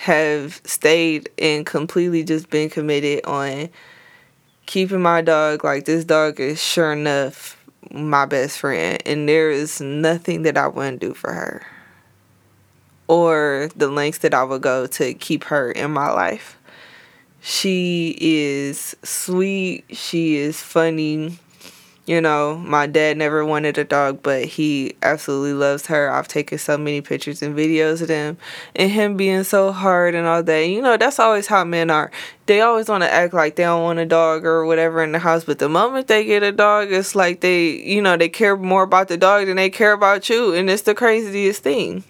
have 0.00 0.60
stayed 0.64 1.28
and 1.38 1.66
completely 1.66 2.24
just 2.24 2.50
been 2.50 2.70
committed 2.70 3.24
on 3.24 3.68
keeping 4.66 5.02
my 5.02 5.20
dog 5.20 5.64
like 5.64 5.84
this 5.84 6.04
dog 6.04 6.40
is 6.40 6.62
sure 6.62 6.92
enough 6.92 7.62
my 7.90 8.24
best 8.24 8.58
friend 8.58 9.02
and 9.04 9.28
there 9.28 9.50
is 9.50 9.80
nothing 9.80 10.42
that 10.42 10.56
I 10.56 10.68
wouldn't 10.68 11.00
do 11.00 11.12
for 11.12 11.32
her 11.32 11.66
or 13.10 13.68
the 13.74 13.88
lengths 13.88 14.18
that 14.18 14.32
I 14.32 14.44
would 14.44 14.62
go 14.62 14.86
to 14.86 15.14
keep 15.14 15.42
her 15.44 15.72
in 15.72 15.90
my 15.90 16.12
life. 16.12 16.56
She 17.40 18.16
is 18.20 18.94
sweet, 19.02 19.84
she 19.90 20.36
is 20.36 20.60
funny, 20.60 21.40
you 22.06 22.20
know, 22.20 22.56
my 22.56 22.86
dad 22.86 23.16
never 23.16 23.44
wanted 23.44 23.78
a 23.78 23.84
dog, 23.84 24.22
but 24.22 24.44
he 24.44 24.94
absolutely 25.02 25.54
loves 25.54 25.86
her. 25.86 26.08
I've 26.08 26.28
taken 26.28 26.58
so 26.58 26.78
many 26.78 27.00
pictures 27.00 27.42
and 27.42 27.56
videos 27.56 28.00
of 28.00 28.08
them 28.08 28.38
and 28.76 28.92
him 28.92 29.16
being 29.16 29.42
so 29.42 29.72
hard 29.72 30.14
and 30.14 30.26
all 30.26 30.44
that. 30.44 30.60
You 30.60 30.80
know, 30.80 30.96
that's 30.96 31.18
always 31.18 31.48
how 31.48 31.64
men 31.64 31.90
are. 31.90 32.12
They 32.46 32.60
always 32.60 32.88
want 32.88 33.02
to 33.02 33.12
act 33.12 33.34
like 33.34 33.56
they 33.56 33.64
don't 33.64 33.82
want 33.82 33.98
a 33.98 34.06
dog 34.06 34.44
or 34.44 34.66
whatever 34.66 35.02
in 35.02 35.10
the 35.10 35.18
house, 35.18 35.42
but 35.42 35.58
the 35.58 35.68
moment 35.68 36.06
they 36.06 36.24
get 36.24 36.44
a 36.44 36.52
dog, 36.52 36.92
it's 36.92 37.16
like 37.16 37.40
they, 37.40 37.70
you 37.70 38.00
know, 38.00 38.16
they 38.16 38.28
care 38.28 38.56
more 38.56 38.84
about 38.84 39.08
the 39.08 39.16
dog 39.16 39.46
than 39.46 39.56
they 39.56 39.70
care 39.70 39.92
about 39.92 40.28
you. 40.28 40.54
And 40.54 40.70
it's 40.70 40.82
the 40.82 40.94
craziest 40.94 41.64
thing. 41.64 42.04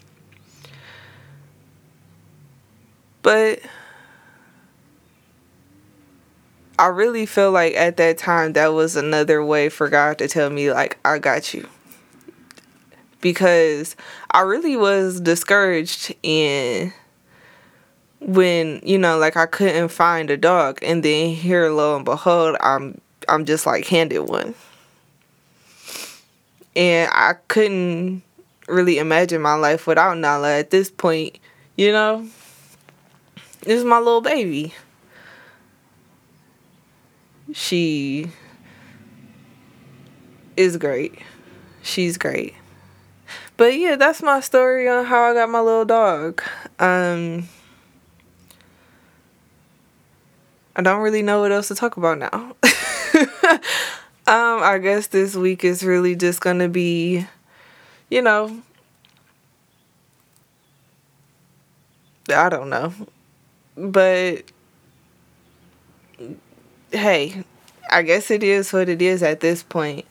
But 3.30 3.60
I 6.80 6.86
really 6.86 7.26
feel 7.26 7.52
like 7.52 7.74
at 7.76 7.96
that 7.98 8.18
time 8.18 8.54
that 8.54 8.72
was 8.72 8.96
another 8.96 9.44
way 9.44 9.68
for 9.68 9.88
God 9.88 10.18
to 10.18 10.26
tell 10.26 10.50
me 10.50 10.72
like 10.72 10.98
I 11.04 11.20
got 11.20 11.54
you. 11.54 11.68
Because 13.20 13.94
I 14.32 14.40
really 14.40 14.76
was 14.76 15.20
discouraged 15.20 16.12
in 16.24 16.92
when, 18.18 18.80
you 18.82 18.98
know, 18.98 19.16
like 19.16 19.36
I 19.36 19.46
couldn't 19.46 19.90
find 19.90 20.28
a 20.28 20.36
dog 20.36 20.80
and 20.82 21.04
then 21.04 21.32
here 21.32 21.70
lo 21.70 21.94
and 21.94 22.04
behold 22.04 22.56
I'm 22.60 23.00
I'm 23.28 23.44
just 23.44 23.64
like 23.64 23.86
handed 23.86 24.22
one. 24.22 24.56
And 26.74 27.08
I 27.12 27.34
couldn't 27.46 28.24
really 28.66 28.98
imagine 28.98 29.40
my 29.40 29.54
life 29.54 29.86
without 29.86 30.18
Nala 30.18 30.58
at 30.58 30.70
this 30.70 30.90
point 30.90 31.38
You 31.76 31.92
know? 31.92 32.26
This 33.62 33.78
is 33.78 33.84
my 33.84 33.98
little 33.98 34.22
baby. 34.22 34.72
She 37.52 38.30
is 40.56 40.76
great. 40.76 41.18
She's 41.82 42.16
great. 42.16 42.54
But 43.56 43.76
yeah, 43.76 43.96
that's 43.96 44.22
my 44.22 44.40
story 44.40 44.88
on 44.88 45.04
how 45.04 45.22
I 45.24 45.34
got 45.34 45.50
my 45.50 45.60
little 45.60 45.84
dog. 45.84 46.42
Um 46.78 47.48
I 50.74 50.82
don't 50.82 51.02
really 51.02 51.22
know 51.22 51.40
what 51.40 51.52
else 51.52 51.68
to 51.68 51.74
talk 51.74 51.98
about 51.98 52.18
now. 52.18 52.56
um 54.26 54.62
I 54.62 54.78
guess 54.82 55.08
this 55.08 55.34
week 55.34 55.64
is 55.64 55.82
really 55.82 56.16
just 56.16 56.40
going 56.40 56.60
to 56.60 56.68
be 56.68 57.26
you 58.08 58.22
know 58.22 58.62
I 62.30 62.48
don't 62.48 62.70
know. 62.70 62.94
But 63.80 64.42
hey, 66.92 67.44
I 67.90 68.02
guess 68.02 68.30
it 68.30 68.42
is 68.42 68.72
what 68.72 68.88
it 68.90 69.00
is 69.00 69.22
at 69.22 69.40
this 69.40 69.62
point. 69.62 70.04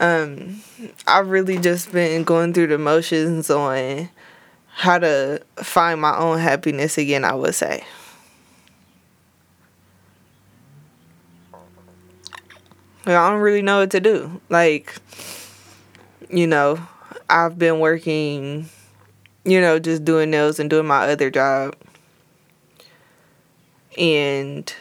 Um, 0.00 0.62
I've 1.06 1.28
really 1.28 1.58
just 1.58 1.92
been 1.92 2.24
going 2.24 2.54
through 2.54 2.68
the 2.68 2.78
motions 2.78 3.50
on 3.50 4.08
how 4.68 4.98
to 4.98 5.42
find 5.56 6.00
my 6.00 6.16
own 6.16 6.38
happiness 6.38 6.96
again, 6.96 7.24
I 7.24 7.34
would 7.34 7.54
say. 7.54 7.84
I 13.06 13.30
don't 13.30 13.40
really 13.40 13.60
know 13.60 13.80
what 13.80 13.90
to 13.90 14.00
do. 14.00 14.40
Like, 14.48 14.94
you 16.30 16.46
know, 16.46 16.80
I've 17.28 17.58
been 17.58 17.78
working, 17.78 18.70
you 19.44 19.60
know, 19.60 19.78
just 19.78 20.06
doing 20.06 20.30
nails 20.30 20.58
and 20.58 20.70
doing 20.70 20.86
my 20.86 21.10
other 21.10 21.30
job. 21.30 21.76
And 23.98 24.72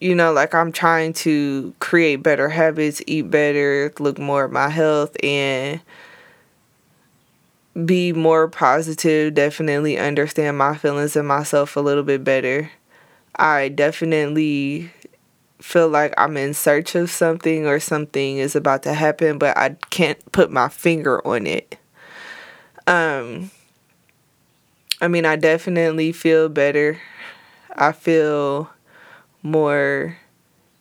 you 0.00 0.14
know, 0.14 0.32
like 0.32 0.54
I'm 0.54 0.72
trying 0.72 1.12
to 1.14 1.74
create 1.80 2.16
better 2.16 2.50
habits, 2.50 3.02
eat 3.06 3.30
better, 3.30 3.92
look 3.98 4.18
more 4.18 4.44
at 4.44 4.52
my 4.52 4.68
health, 4.68 5.16
and 5.24 5.80
be 7.84 8.12
more 8.12 8.48
positive. 8.48 9.34
Definitely 9.34 9.98
understand 9.98 10.58
my 10.58 10.76
feelings 10.76 11.16
and 11.16 11.28
myself 11.28 11.76
a 11.76 11.80
little 11.80 12.02
bit 12.02 12.24
better. 12.24 12.70
I 13.36 13.68
definitely 13.68 14.90
feel 15.60 15.88
like 15.88 16.14
I'm 16.18 16.36
in 16.36 16.54
search 16.54 16.94
of 16.94 17.10
something 17.10 17.66
or 17.66 17.80
something 17.80 18.38
is 18.38 18.56
about 18.56 18.82
to 18.84 18.94
happen, 18.94 19.38
but 19.38 19.56
I 19.56 19.70
can't 19.90 20.20
put 20.32 20.50
my 20.50 20.68
finger 20.68 21.26
on 21.26 21.46
it. 21.46 21.78
Um, 22.86 23.50
I 25.00 25.08
mean, 25.08 25.26
I 25.26 25.36
definitely 25.36 26.12
feel 26.12 26.48
better. 26.48 26.98
I 27.76 27.92
feel 27.92 28.70
more 29.42 30.16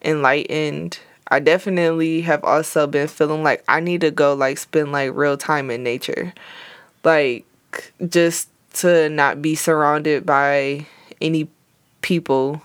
enlightened. 0.01 0.99
I 1.27 1.39
definitely 1.39 2.21
have 2.21 2.43
also 2.43 2.87
been 2.87 3.07
feeling 3.07 3.43
like 3.43 3.63
I 3.67 3.79
need 3.79 4.01
to 4.01 4.11
go 4.11 4.33
like 4.33 4.57
spend 4.57 4.91
like 4.91 5.11
real 5.13 5.37
time 5.37 5.69
in 5.71 5.83
nature. 5.83 6.33
Like 7.03 7.45
just 8.07 8.49
to 8.75 9.09
not 9.09 9.41
be 9.41 9.55
surrounded 9.55 10.25
by 10.25 10.85
any 11.21 11.49
people 12.01 12.61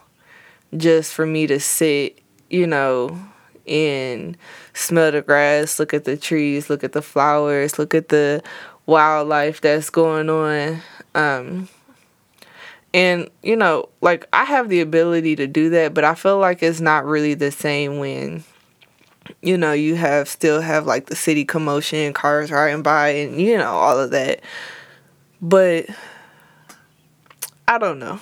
just 0.76 1.12
for 1.12 1.26
me 1.26 1.46
to 1.46 1.58
sit, 1.58 2.20
you 2.48 2.66
know, 2.66 3.18
and 3.66 4.36
smell 4.74 5.12
the 5.12 5.22
grass, 5.22 5.78
look 5.78 5.94
at 5.94 6.04
the 6.04 6.16
trees, 6.16 6.70
look 6.70 6.84
at 6.84 6.92
the 6.92 7.02
flowers, 7.02 7.78
look 7.78 7.94
at 7.94 8.08
the 8.08 8.42
wildlife 8.86 9.60
that's 9.60 9.90
going 9.90 10.28
on. 10.30 10.82
Um 11.14 11.68
and, 12.92 13.30
you 13.42 13.56
know, 13.56 13.88
like 14.00 14.26
I 14.32 14.44
have 14.44 14.68
the 14.68 14.80
ability 14.80 15.36
to 15.36 15.46
do 15.46 15.70
that, 15.70 15.94
but 15.94 16.04
I 16.04 16.14
feel 16.14 16.38
like 16.38 16.62
it's 16.62 16.80
not 16.80 17.04
really 17.04 17.34
the 17.34 17.50
same 17.50 17.98
when 17.98 18.44
you 19.42 19.56
know, 19.56 19.72
you 19.72 19.94
have 19.94 20.28
still 20.28 20.60
have 20.60 20.86
like 20.86 21.06
the 21.06 21.16
city 21.16 21.44
commotion, 21.44 22.12
cars 22.12 22.50
riding 22.50 22.82
by 22.82 23.08
and 23.10 23.40
you 23.40 23.56
know, 23.56 23.70
all 23.70 23.98
of 23.98 24.10
that. 24.10 24.40
But 25.40 25.86
I 27.66 27.78
don't 27.78 27.98
know. 27.98 28.20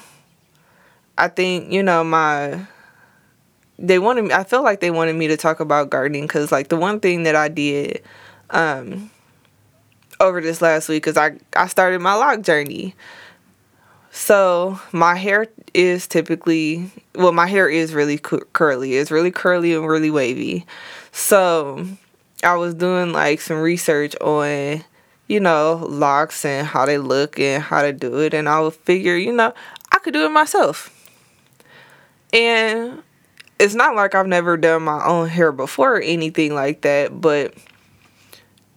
I 1.16 1.28
think, 1.28 1.72
you 1.72 1.82
know, 1.82 2.04
my 2.04 2.66
they 3.78 3.98
wanted 3.98 4.24
me 4.24 4.32
I 4.32 4.44
feel 4.44 4.62
like 4.62 4.80
they 4.80 4.90
wanted 4.90 5.16
me 5.16 5.28
to 5.28 5.36
talk 5.36 5.60
about 5.60 5.90
gardening 5.90 6.28
cuz 6.28 6.52
like 6.52 6.68
the 6.68 6.76
one 6.76 7.00
thing 7.00 7.24
that 7.24 7.36
I 7.36 7.48
did 7.48 8.02
um 8.50 9.10
over 10.20 10.40
this 10.40 10.60
last 10.60 10.88
week 10.88 11.04
cuz 11.04 11.16
I 11.16 11.38
I 11.56 11.66
started 11.66 12.00
my 12.00 12.14
log 12.14 12.44
journey. 12.44 12.94
So 14.18 14.80
my 14.90 15.14
hair 15.14 15.46
is 15.72 16.08
typically 16.08 16.90
well, 17.14 17.30
my 17.30 17.46
hair 17.46 17.68
is 17.68 17.94
really 17.94 18.18
curly. 18.18 18.96
It's 18.96 19.12
really 19.12 19.30
curly 19.30 19.74
and 19.74 19.86
really 19.86 20.10
wavy. 20.10 20.66
So 21.12 21.86
I 22.42 22.56
was 22.56 22.74
doing 22.74 23.12
like 23.12 23.40
some 23.40 23.58
research 23.58 24.16
on, 24.16 24.82
you 25.28 25.38
know, 25.38 25.86
locks 25.88 26.44
and 26.44 26.66
how 26.66 26.84
they 26.84 26.98
look 26.98 27.38
and 27.38 27.62
how 27.62 27.82
to 27.82 27.92
do 27.92 28.18
it, 28.18 28.34
and 28.34 28.48
I 28.48 28.60
would 28.60 28.74
figure, 28.74 29.14
you 29.14 29.32
know, 29.32 29.54
I 29.92 30.00
could 30.00 30.14
do 30.14 30.26
it 30.26 30.30
myself. 30.30 30.92
And 32.32 33.04
it's 33.60 33.76
not 33.76 33.94
like 33.94 34.16
I've 34.16 34.26
never 34.26 34.56
done 34.56 34.82
my 34.82 35.02
own 35.06 35.28
hair 35.28 35.52
before 35.52 35.96
or 35.96 36.00
anything 36.00 36.56
like 36.56 36.80
that, 36.80 37.20
but 37.20 37.54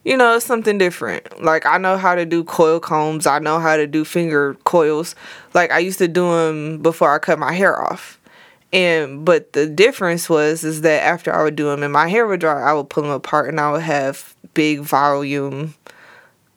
you 0.04 0.16
know, 0.16 0.36
it's 0.36 0.46
something 0.46 0.78
different. 0.78 1.42
Like 1.42 1.64
I 1.66 1.78
know 1.78 1.96
how 1.96 2.14
to 2.14 2.24
do 2.24 2.44
coil 2.44 2.80
combs. 2.80 3.26
I 3.26 3.38
know 3.38 3.58
how 3.58 3.76
to 3.76 3.86
do 3.86 4.04
finger 4.04 4.54
coils. 4.64 5.14
Like 5.54 5.70
I 5.70 5.78
used 5.78 5.98
to 5.98 6.08
do 6.08 6.30
them 6.30 6.78
before 6.82 7.14
I 7.14 7.18
cut 7.18 7.38
my 7.38 7.52
hair 7.52 7.80
off. 7.80 8.18
And 8.72 9.24
but 9.24 9.52
the 9.52 9.66
difference 9.66 10.28
was 10.30 10.64
is 10.64 10.80
that 10.80 11.02
after 11.02 11.32
I 11.32 11.42
would 11.42 11.56
do 11.56 11.66
them 11.66 11.82
and 11.82 11.92
my 11.92 12.08
hair 12.08 12.26
would 12.26 12.40
dry, 12.40 12.62
I 12.62 12.72
would 12.72 12.88
pull 12.88 13.02
them 13.02 13.12
apart 13.12 13.48
and 13.48 13.60
I 13.60 13.70
would 13.72 13.82
have 13.82 14.34
big 14.54 14.80
volume 14.80 15.74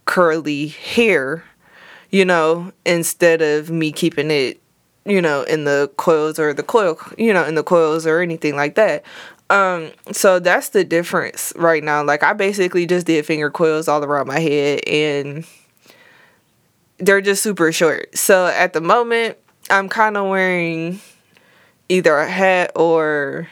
curly 0.05 0.67
hair, 0.67 1.43
you 2.12 2.25
know, 2.25 2.71
instead 2.86 3.41
of 3.41 3.69
me 3.69 3.91
keeping 3.91 4.31
it, 4.31 4.62
you 5.05 5.21
know, 5.21 5.43
in 5.43 5.65
the 5.65 5.91
coils 5.97 6.39
or 6.39 6.53
the 6.53 6.63
coil, 6.63 6.97
you 7.17 7.34
know, 7.34 7.43
in 7.43 7.55
the 7.55 7.63
coils 7.63 8.08
or 8.08 8.21
anything 8.21 8.55
like 8.55 8.75
that. 8.75 9.03
Um, 9.49 9.91
so 10.12 10.39
that's 10.39 10.69
the 10.69 10.84
difference 10.84 11.53
right 11.55 11.84
now. 11.84 12.03
Like 12.03 12.23
I 12.23 12.34
basically 12.34 12.86
just 12.86 13.05
did 13.05 13.25
finger 13.25 13.51
coils 13.51 13.88
all 13.88 14.03
around 14.03 14.27
my 14.27 14.39
head 14.39 14.81
and 14.88 15.45
they're 16.97 17.21
just 17.21 17.43
super 17.43 17.71
short. 17.71 18.17
So 18.17 18.47
at 18.47 18.73
the 18.73 18.81
moment, 18.81 19.38
I'm 19.69 19.89
kind 19.89 20.17
of 20.17 20.29
wearing 20.29 20.99
either 21.89 22.17
a 22.17 22.29
hat 22.29 22.71
or 22.75 23.47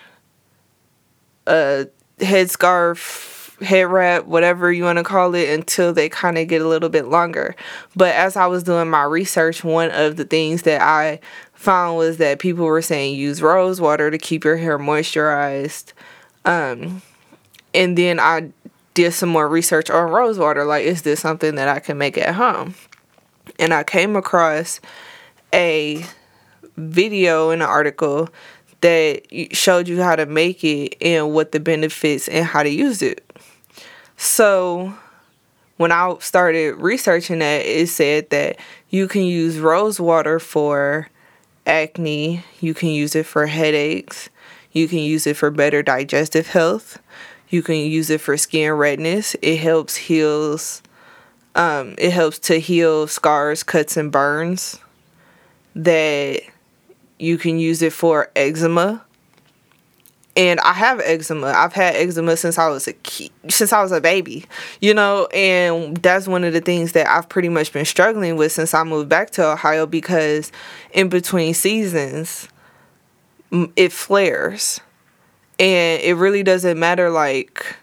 a 1.45 1.87
headscarf, 2.19 3.61
head 3.61 3.87
wrap, 3.87 4.25
whatever 4.25 4.71
you 4.71 4.83
want 4.83 4.97
to 4.97 5.03
call 5.03 5.35
it, 5.35 5.49
until 5.49 5.93
they 5.93 6.09
kind 6.09 6.37
of 6.37 6.47
get 6.47 6.61
a 6.61 6.67
little 6.67 6.89
bit 6.89 7.05
longer. 7.05 7.55
But 7.95 8.15
as 8.15 8.35
I 8.35 8.47
was 8.47 8.63
doing 8.63 8.89
my 8.89 9.03
research, 9.03 9.63
one 9.63 9.91
of 9.91 10.15
the 10.15 10.25
things 10.25 10.63
that 10.63 10.81
I 10.81 11.19
found 11.63 11.97
was 11.97 12.17
that 12.17 12.39
people 12.39 12.65
were 12.65 12.81
saying 12.81 13.15
use 13.15 13.41
rose 13.41 13.79
water 13.79 14.11
to 14.11 14.17
keep 14.17 14.43
your 14.43 14.57
hair 14.57 14.77
moisturized. 14.77 15.93
Um, 16.45 17.01
and 17.73 17.97
then 17.97 18.19
I 18.19 18.51
did 18.93 19.13
some 19.13 19.29
more 19.29 19.47
research 19.47 19.89
on 19.89 20.11
rose 20.11 20.37
water. 20.37 20.65
Like, 20.65 20.85
is 20.85 21.01
this 21.01 21.21
something 21.21 21.55
that 21.55 21.67
I 21.67 21.79
can 21.79 21.97
make 21.97 22.17
at 22.17 22.35
home? 22.35 22.75
And 23.57 23.73
I 23.73 23.83
came 23.83 24.15
across 24.15 24.79
a 25.53 26.05
video 26.75 27.49
and 27.49 27.61
an 27.61 27.67
article 27.67 28.29
that 28.81 29.21
showed 29.55 29.87
you 29.87 30.01
how 30.01 30.15
to 30.15 30.25
make 30.25 30.63
it 30.63 30.95
and 31.01 31.33
what 31.33 31.53
the 31.53 31.59
benefits 31.59 32.27
and 32.27 32.45
how 32.45 32.63
to 32.63 32.69
use 32.69 33.01
it. 33.01 33.23
So, 34.17 34.93
when 35.77 35.91
I 35.91 36.15
started 36.19 36.75
researching 36.75 37.39
that, 37.39 37.65
it 37.65 37.87
said 37.87 38.29
that 38.29 38.57
you 38.89 39.07
can 39.07 39.23
use 39.23 39.57
rose 39.57 39.99
water 39.99 40.39
for 40.39 41.09
acne, 41.65 42.43
you 42.59 42.73
can 42.73 42.89
use 42.89 43.15
it 43.15 43.25
for 43.25 43.47
headaches, 43.47 44.29
you 44.71 44.87
can 44.87 44.99
use 44.99 45.27
it 45.27 45.37
for 45.37 45.51
better 45.51 45.83
digestive 45.83 46.47
health, 46.47 46.99
you 47.49 47.61
can 47.61 47.75
use 47.75 48.09
it 48.09 48.21
for 48.21 48.35
skin 48.37 48.71
redness. 48.73 49.35
It 49.41 49.57
helps 49.57 49.95
heals 49.95 50.81
um, 51.55 51.95
it 51.97 52.11
helps 52.11 52.39
to 52.39 52.59
heal 52.59 53.07
scars, 53.07 53.63
cuts 53.63 53.95
and 53.95 54.11
burns 54.11 54.79
that 55.75 56.41
you 57.19 57.37
can 57.37 57.59
use 57.59 57.81
it 57.81 57.93
for 57.93 58.31
eczema 58.35 59.03
and 60.35 60.59
I 60.61 60.73
have 60.73 60.99
eczema. 60.99 61.47
I've 61.47 61.73
had 61.73 61.95
eczema 61.95 62.35
since 62.37 62.57
I 62.57 62.67
was 62.69 62.87
a 62.87 62.93
kid, 62.93 63.31
since 63.49 63.71
I 63.71 63.81
was 63.81 63.91
a 63.91 64.01
baby, 64.01 64.45
you 64.81 64.93
know, 64.93 65.27
and 65.27 65.97
that's 65.97 66.27
one 66.27 66.43
of 66.43 66.53
the 66.53 66.61
things 66.61 66.93
that 66.93 67.07
I've 67.07 67.29
pretty 67.29 67.49
much 67.49 67.71
been 67.71 67.85
struggling 67.85 68.35
with 68.35 68.51
since 68.51 68.73
I 68.73 68.83
moved 68.83 69.09
back 69.09 69.29
to 69.31 69.45
Ohio 69.45 69.85
because 69.85 70.51
in 70.91 71.09
between 71.09 71.53
seasons 71.53 72.47
it 73.75 73.91
flares. 73.91 74.81
And 75.59 76.01
it 76.01 76.15
really 76.15 76.41
doesn't 76.41 76.79
matter 76.79 77.11
like 77.11 77.75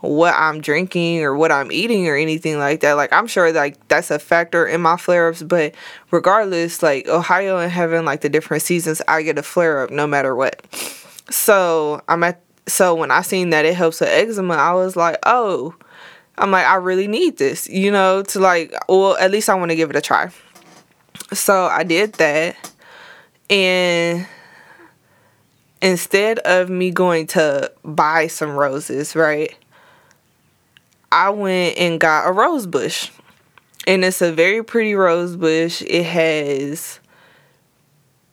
what 0.00 0.34
I'm 0.34 0.62
drinking 0.62 1.22
or 1.22 1.36
what 1.36 1.52
I'm 1.52 1.70
eating 1.70 2.08
or 2.08 2.16
anything 2.16 2.58
like 2.58 2.80
that. 2.80 2.94
Like 2.94 3.12
I'm 3.12 3.26
sure 3.26 3.52
like 3.52 3.88
that's 3.88 4.10
a 4.10 4.18
factor 4.18 4.66
in 4.66 4.80
my 4.80 4.96
flare 4.96 5.28
ups, 5.28 5.42
but 5.42 5.74
regardless, 6.10 6.82
like 6.82 7.06
Ohio 7.06 7.58
and 7.58 7.70
having 7.70 8.06
like 8.06 8.22
the 8.22 8.30
different 8.30 8.62
seasons, 8.62 9.02
I 9.06 9.20
get 9.20 9.36
a 9.36 9.42
flare 9.42 9.82
up 9.82 9.90
no 9.90 10.06
matter 10.06 10.34
what. 10.34 10.64
So 11.30 12.02
I'm 12.08 12.22
at 12.24 12.42
so 12.66 12.94
when 12.94 13.10
I 13.10 13.22
seen 13.22 13.50
that 13.50 13.64
it 13.64 13.74
helps 13.74 14.00
with 14.00 14.10
eczema, 14.10 14.54
I 14.54 14.72
was 14.74 14.94
like, 14.94 15.18
oh, 15.24 15.74
I'm 16.38 16.50
like, 16.50 16.66
I 16.66 16.76
really 16.76 17.08
need 17.08 17.36
this, 17.38 17.68
you 17.68 17.90
know, 17.90 18.22
to 18.22 18.38
like 18.38 18.74
well, 18.88 19.16
at 19.16 19.30
least 19.30 19.48
I 19.48 19.54
want 19.54 19.70
to 19.70 19.76
give 19.76 19.90
it 19.90 19.96
a 19.96 20.00
try. 20.00 20.30
So 21.32 21.66
I 21.66 21.84
did 21.84 22.14
that 22.14 22.72
and 23.48 24.26
instead 25.82 26.38
of 26.40 26.70
me 26.70 26.90
going 26.90 27.26
to 27.28 27.72
buy 27.84 28.26
some 28.26 28.50
roses, 28.50 29.16
right? 29.16 29.54
I 31.12 31.30
went 31.30 31.76
and 31.78 31.98
got 31.98 32.28
a 32.28 32.32
rose 32.32 32.66
bush. 32.66 33.10
And 33.86 34.04
it's 34.04 34.22
a 34.22 34.32
very 34.32 34.62
pretty 34.62 34.94
rose 34.94 35.36
bush. 35.36 35.82
It 35.82 36.04
has 36.04 37.00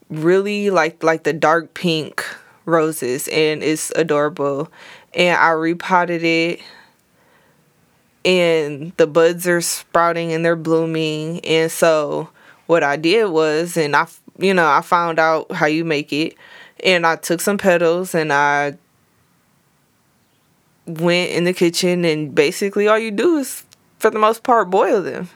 really 0.09 0.69
like 0.69 1.03
like 1.03 1.23
the 1.23 1.33
dark 1.33 1.73
pink 1.73 2.23
roses 2.67 3.27
and 3.29 3.63
it's 3.63 3.91
adorable. 3.95 4.71
And 5.15 5.35
I 5.37 5.49
repotted 5.49 6.23
it 6.23 6.61
and 8.23 8.91
the 8.97 9.07
buds 9.07 9.47
are 9.47 9.61
sprouting 9.61 10.31
and 10.31 10.45
they're 10.45 10.55
blooming. 10.55 11.39
And 11.45 11.71
so 11.71 12.29
what 12.67 12.83
I 12.83 12.97
did 12.97 13.31
was 13.31 13.77
and 13.77 13.95
I 13.95 14.07
you 14.37 14.53
know, 14.53 14.67
I 14.67 14.81
found 14.81 15.17
out 15.17 15.51
how 15.51 15.65
you 15.65 15.83
make 15.83 16.13
it 16.13 16.35
and 16.83 17.07
I 17.07 17.15
took 17.15 17.41
some 17.41 17.57
petals 17.57 18.13
and 18.13 18.31
I 18.31 18.77
went 20.85 21.31
in 21.31 21.43
the 21.43 21.53
kitchen 21.53 22.05
and 22.05 22.33
basically 22.33 22.87
all 22.87 22.99
you 22.99 23.11
do 23.11 23.37
is 23.37 23.65
for 23.99 24.09
the 24.09 24.19
most 24.19 24.43
part 24.43 24.69
boil 24.69 25.01
them 25.01 25.29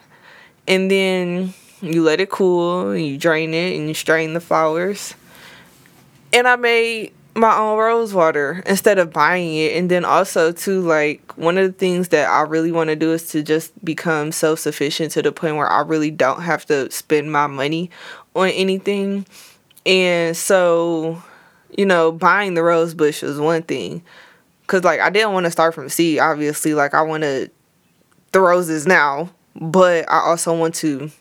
and 0.67 0.89
then 0.89 1.53
you 1.81 2.03
let 2.03 2.21
it 2.21 2.29
cool 2.29 2.91
and 2.91 3.05
you 3.05 3.17
drain 3.17 3.53
it 3.53 3.77
and 3.77 3.87
you 3.87 3.93
strain 3.93 4.33
the 4.33 4.39
flowers 4.39 5.13
and 6.31 6.47
i 6.47 6.55
made 6.55 7.11
my 7.33 7.57
own 7.57 7.77
rose 7.77 8.13
water 8.13 8.61
instead 8.65 8.99
of 8.99 9.13
buying 9.13 9.55
it 9.55 9.77
and 9.77 9.89
then 9.89 10.03
also 10.03 10.51
too 10.51 10.81
like 10.81 11.37
one 11.37 11.57
of 11.57 11.65
the 11.65 11.71
things 11.77 12.09
that 12.09 12.29
i 12.29 12.41
really 12.41 12.71
want 12.71 12.89
to 12.89 12.95
do 12.95 13.13
is 13.13 13.29
to 13.29 13.41
just 13.41 13.73
become 13.85 14.31
self-sufficient 14.31 15.11
to 15.11 15.21
the 15.21 15.31
point 15.31 15.55
where 15.55 15.71
i 15.71 15.81
really 15.81 16.11
don't 16.11 16.41
have 16.41 16.65
to 16.65 16.91
spend 16.91 17.31
my 17.31 17.47
money 17.47 17.89
on 18.35 18.49
anything 18.49 19.25
and 19.85 20.35
so 20.35 21.21
you 21.77 21.85
know 21.85 22.11
buying 22.11 22.53
the 22.53 22.63
rose 22.63 22.93
bush 22.93 23.21
was 23.21 23.39
one 23.39 23.63
thing 23.63 24.03
Cause 24.71 24.85
like 24.85 25.01
I 25.01 25.09
didn't 25.09 25.33
want 25.33 25.43
to 25.43 25.51
start 25.51 25.73
from 25.73 25.89
seed, 25.89 26.19
obviously. 26.19 26.73
Like 26.73 26.93
I 26.93 27.01
want 27.01 27.23
to 27.23 27.51
the 28.31 28.39
roses 28.39 28.87
now, 28.87 29.29
but 29.53 30.09
I 30.09 30.19
also 30.19 30.57
want 30.57 30.75
to 30.75 31.11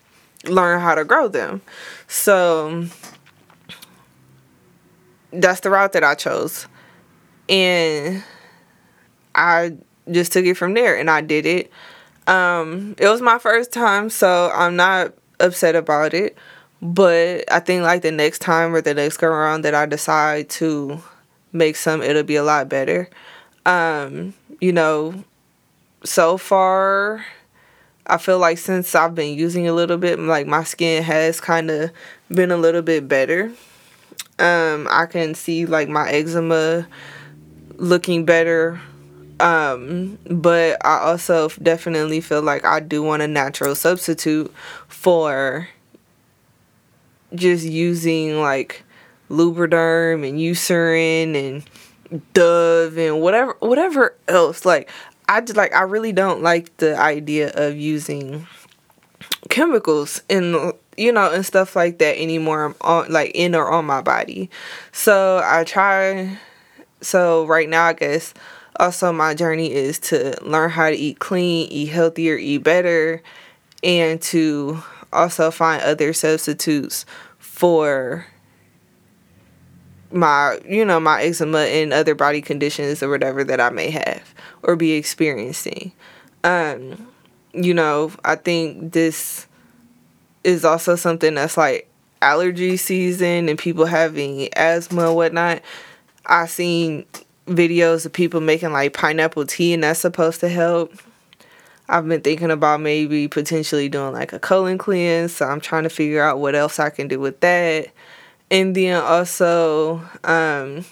learn 0.47 0.81
how 0.81 0.95
to 0.95 1.05
grow 1.05 1.27
them. 1.27 1.61
So 2.07 2.85
that's 5.33 5.61
the 5.61 5.71
route 5.71 5.93
that 5.93 6.05
I 6.05 6.15
chose. 6.15 6.67
And 7.49 8.23
I 9.35 9.77
just 10.11 10.33
took 10.33 10.45
it 10.45 10.55
from 10.55 10.75
there 10.75 10.97
and 10.99 11.11
I 11.11 11.21
did 11.21 11.47
it. 11.47 11.71
Um, 12.27 12.95
it 12.99 13.09
was 13.09 13.21
my 13.21 13.39
first 13.39 13.73
time, 13.73 14.11
so 14.11 14.51
I'm 14.55 14.77
not 14.77 15.15
upset 15.41 15.75
about 15.75 16.15
it. 16.15 16.37
But 16.83 17.51
I 17.53 17.61
think 17.61 17.83
like 17.83 18.03
the 18.03 18.13
next 18.13 18.39
time 18.39 18.75
or 18.75 18.81
the 18.81 18.95
next 18.95 19.19
go 19.19 19.27
around 19.27 19.63
that 19.63 19.75
I 19.75 19.87
decide 19.87 20.49
to 20.51 21.03
make 21.53 21.77
some, 21.77 22.03
it'll 22.03 22.23
be 22.23 22.37
a 22.37 22.43
lot 22.45 22.69
better. 22.69 23.11
Um, 23.67 24.35
you 24.61 24.73
know, 24.73 25.25
so 26.05 26.39
far 26.39 27.25
I 28.07 28.19
feel 28.19 28.39
like 28.39 28.59
since 28.59 28.95
I've 28.95 29.15
been 29.15 29.39
using 29.39 29.69
a 29.69 29.73
little 29.73 29.97
bit, 29.97 30.19
like 30.19 30.47
my 30.47 30.65
skin 30.65 31.03
has 31.05 31.41
kind 31.41 31.71
of 31.71 31.91
been 32.29 32.51
a 32.51 32.57
little 32.57 32.83
bit 32.83 33.07
better. 33.07 33.53
Um, 34.41 34.89
I 34.91 35.07
can 35.07 35.35
see 35.35 35.67
like 35.67 35.89
my 35.89 36.09
eczema 36.11 36.89
looking 37.77 38.25
better. 38.25 38.81
Um, 39.39 40.19
but 40.27 40.85
I 40.85 40.99
also 40.99 41.49
definitely 41.63 42.21
feel 42.21 42.43
like 42.43 42.65
I 42.65 42.81
do 42.81 43.03
want 43.03 43.23
a 43.23 43.29
natural 43.29 43.75
substitute 43.75 44.53
for 44.89 45.69
just 47.35 47.65
using 47.65 48.41
like 48.41 48.83
Lubriderm 49.31 50.29
and 50.29 50.39
Eucerin 50.39 51.35
and 51.35 52.25
Dove 52.35 52.99
and 52.99 53.21
whatever 53.21 53.57
whatever 53.61 54.17
else. 54.27 54.65
Like 54.65 54.91
I 55.29 55.41
just 55.41 55.57
like 55.57 55.75
I 55.75 55.83
really 55.83 56.13
don't 56.13 56.43
like 56.43 56.77
the 56.79 56.99
idea 56.99 57.51
of 57.55 57.77
using 57.77 58.47
chemicals 59.49 60.23
in 60.29 60.73
you 61.01 61.11
know 61.11 61.33
and 61.33 61.45
stuff 61.47 61.75
like 61.75 61.99
that 61.99 62.21
anymore 62.21 62.75
on 62.83 63.11
like 63.11 63.33
in 63.35 63.55
or 63.55 63.71
on 63.71 63.87
my 63.87 64.03
body. 64.03 64.51
So 64.93 65.41
I 65.45 65.65
try 65.65 66.39
so 67.01 67.47
right 67.47 67.69
now 67.69 67.87
I 67.87 67.95
guess 67.95 68.35
also 68.79 69.13
my 69.13 69.35
journey 69.35 69.73
is 69.73 69.99
to 69.99 70.37
learn 70.43 70.71
how 70.71 70.91
to 70.91 70.97
eat 70.97 71.19
clean, 71.19 71.69
eat 71.71 71.87
healthier, 71.87 72.37
eat 72.37 72.59
better 72.59 73.23
and 73.83 74.21
to 74.21 74.83
also 75.13 75.51
find 75.51 75.83
other 75.83 76.13
substitutes 76.13 77.07
for 77.39 78.27
my 80.13 80.59
you 80.69 80.85
know 80.85 81.01
my 81.01 81.23
eczema 81.23 81.61
and 81.61 81.93
other 81.93 82.15
body 82.15 82.43
conditions 82.43 83.03
or 83.03 83.09
whatever 83.09 83.45
that 83.45 83.61
I 83.61 83.71
may 83.71 83.91
have 83.91 84.35
or 84.63 84.77
be 84.77 84.93
experiencing. 84.93 85.93
Um, 86.43 87.09
you 87.53 87.75
know, 87.75 88.13
I 88.25 88.37
think 88.37 88.93
this 88.93 89.47
is 90.45 90.65
also 90.65 90.97
something 90.97 91.35
that's 91.35 91.57
like 91.57 91.89
allergy 92.23 92.77
season 92.77 93.49
and 93.49 93.59
people 93.59 93.87
having 93.87 94.49
asthma 94.55 95.09
and 95.09 95.17
whatnot. 95.17 95.63
I 96.27 96.47
seen 96.47 97.07
videos 97.47 98.07
of 98.07 98.13
people 98.13 98.41
making 98.41 98.73
like 98.73 98.95
pineapple 98.95 99.47
tea 99.47 99.73
and 99.73 99.83
that's 99.83 100.01
supposed 100.01 100.41
to 100.41 100.49
help. 100.49 100.93
I've 101.89 102.07
been 102.07 102.21
thinking 102.21 102.53
about 102.53 102.81
maybe 102.81 103.27
potentially 103.27 103.89
doing 103.89 104.13
like 104.13 104.33
a 104.33 104.39
colon 104.39 104.79
cleanse, 104.79 105.35
so 105.35 105.47
I'm 105.47 105.61
trying 105.61 105.83
to 105.83 105.91
figure 105.91 106.23
out 106.23 106.39
what 106.39 106.55
else 106.55 106.79
I 106.79 106.91
can 106.91 107.09
do 107.09 107.19
with 107.19 107.41
that 107.41 107.89
and 108.51 108.75
then 108.75 109.03
also 109.03 110.03
um 110.25 110.85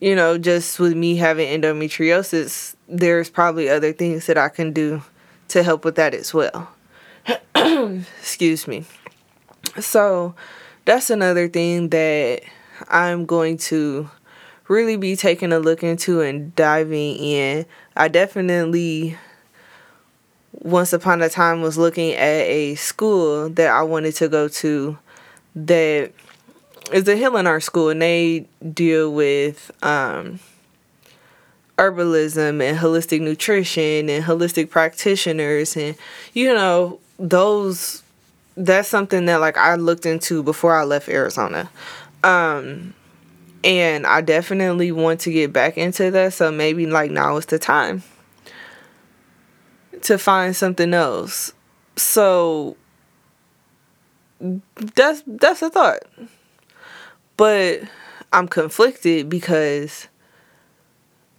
you 0.00 0.14
know 0.14 0.38
just 0.38 0.78
with 0.78 0.94
me 0.94 1.16
having 1.16 1.60
endometriosis 1.60 2.74
there's 2.88 3.28
probably 3.28 3.68
other 3.68 3.92
things 3.92 4.26
that 4.26 4.38
i 4.38 4.48
can 4.48 4.72
do 4.72 5.02
to 5.48 5.62
help 5.62 5.84
with 5.84 5.96
that 5.96 6.14
as 6.14 6.32
well 6.32 6.70
excuse 7.54 8.66
me. 8.66 8.84
So 9.78 10.34
that's 10.84 11.10
another 11.10 11.48
thing 11.48 11.88
that 11.90 12.42
i'm 12.88 13.26
going 13.26 13.56
to 13.56 14.10
really 14.68 14.96
be 14.96 15.14
taking 15.16 15.52
a 15.52 15.58
look 15.58 15.82
into 15.82 16.20
and 16.20 16.54
diving 16.56 17.16
in. 17.16 17.66
I 17.96 18.08
definitely 18.08 19.16
once 20.52 20.92
upon 20.92 21.22
a 21.22 21.28
time 21.28 21.62
was 21.62 21.78
looking 21.78 22.12
at 22.12 22.42
a 22.46 22.74
school 22.74 23.48
that 23.50 23.68
i 23.70 23.82
wanted 23.82 24.14
to 24.14 24.28
go 24.28 24.48
to 24.48 24.98
that 25.54 26.10
is 26.92 27.06
a 27.08 27.16
healing 27.16 27.46
art 27.46 27.62
school 27.62 27.88
and 27.88 28.02
they 28.02 28.46
deal 28.72 29.12
with 29.12 29.70
um, 29.82 30.40
herbalism 31.78 32.62
and 32.62 32.78
holistic 32.78 33.20
nutrition 33.20 34.10
and 34.10 34.24
holistic 34.24 34.68
practitioners 34.70 35.76
and 35.76 35.94
you 36.34 36.52
know 36.52 36.98
those 37.20 38.02
that's 38.56 38.88
something 38.88 39.26
that 39.26 39.40
like 39.40 39.56
I 39.56 39.76
looked 39.76 40.06
into 40.06 40.42
before 40.42 40.74
I 40.76 40.84
left 40.84 41.08
Arizona. 41.08 41.70
Um 42.24 42.94
and 43.62 44.06
I 44.06 44.22
definitely 44.22 44.90
want 44.90 45.20
to 45.20 45.32
get 45.32 45.52
back 45.52 45.76
into 45.76 46.10
that 46.10 46.32
so 46.32 46.50
maybe 46.50 46.86
like 46.86 47.10
now 47.10 47.36
is 47.36 47.46
the 47.46 47.58
time 47.58 48.02
to 50.02 50.18
find 50.18 50.56
something 50.56 50.94
else. 50.94 51.52
So 51.96 52.76
that's 54.40 55.22
that's 55.26 55.62
a 55.62 55.70
thought. 55.70 56.02
But 57.36 57.82
I'm 58.32 58.48
conflicted 58.48 59.28
because 59.28 60.08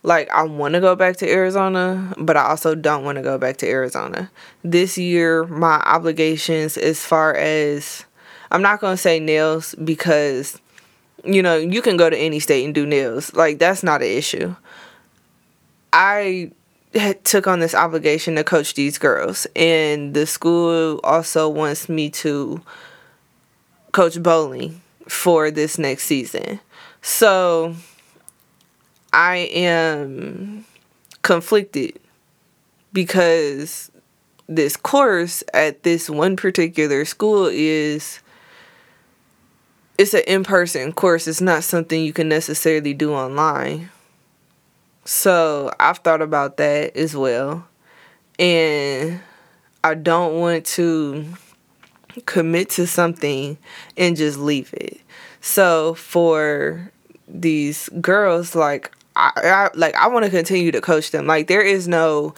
like 0.04 0.30
I 0.30 0.44
want 0.44 0.74
to 0.74 0.80
go 0.80 0.96
back 0.96 1.18
to 1.18 1.30
Arizona, 1.30 2.14
but 2.18 2.36
I 2.38 2.48
also 2.50 2.76
don't 2.76 3.04
want 3.04 3.18
to 3.18 3.22
go 3.22 3.38
back 3.38 3.58
to 3.58 3.68
Arizona. 3.68 4.32
This 4.64 4.98
year 4.98 5.46
my 5.46 5.76
obligations 5.86 6.78
as 6.78 7.00
far 7.06 7.36
as 7.36 8.06
I'm 8.52 8.62
not 8.62 8.82
going 8.82 8.94
to 8.94 9.02
say 9.02 9.20
nails 9.20 9.76
because 9.76 10.60
you 11.24 11.44
know, 11.44 11.56
you 11.56 11.82
can 11.82 11.98
go 11.98 12.10
to 12.10 12.18
any 12.18 12.40
state 12.40 12.66
and 12.66 12.74
do 12.74 12.86
nails. 12.86 13.34
Like 13.34 13.60
that's 13.60 13.84
not 13.84 14.02
an 14.02 14.08
issue. 14.08 14.56
I 15.94 16.52
took 17.24 17.48
on 17.48 17.60
this 17.60 17.76
obligation 17.76 18.36
to 18.36 18.44
coach 18.44 18.74
these 18.74 18.98
girls 18.98 19.48
and 19.56 20.14
the 20.14 20.26
school 20.26 21.00
also 21.04 21.48
wants 21.48 21.88
me 21.88 22.10
to 22.10 22.62
coach 23.92 24.22
bowling 24.22 24.82
for 25.08 25.52
this 25.52 25.78
next 25.78 26.06
season. 26.06 26.60
So 27.02 27.76
I 29.14 29.38
am 29.54 30.66
conflicted 31.22 32.00
because 32.94 33.92
this 34.48 34.76
course 34.76 35.44
at 35.54 35.84
this 35.84 36.10
one 36.10 36.36
particular 36.36 37.06
school 37.06 37.48
is 37.52 38.20
it's 39.98 40.14
an 40.14 40.24
in-person 40.28 40.94
course. 40.94 41.28
It's 41.28 41.42
not 41.42 41.64
something 41.64 42.04
you 42.04 42.14
can 42.14 42.28
necessarily 42.28 42.94
do 42.94 43.14
online. 43.14 43.90
So 45.06 45.72
i've 45.80 46.00
thought 46.00 46.22
about 46.22 46.58
that 46.58 46.96
as 46.96 47.16
well. 47.16 47.68
And 48.40 49.20
i 49.84 49.94
don't 49.94 50.40
want 50.40 50.66
to 50.66 51.26
commit 52.26 52.70
to 52.72 52.88
something 52.88 53.58
and 53.98 54.16
just 54.16 54.38
leave 54.38 54.74
it. 54.74 55.02
So 55.40 55.96
for 55.96 56.92
these 57.28 57.90
girls 58.02 58.56
like 58.56 58.92
I, 59.16 59.32
I 59.36 59.70
like 59.76 59.96
I 59.96 60.08
want 60.08 60.26
to 60.26 60.32
continue 60.32 60.72
to 60.72 60.82
coach 60.82 61.12
them. 61.12 61.28
Like 61.28 61.48
there 61.48 61.62
is 61.62 61.88
no 61.88 62.34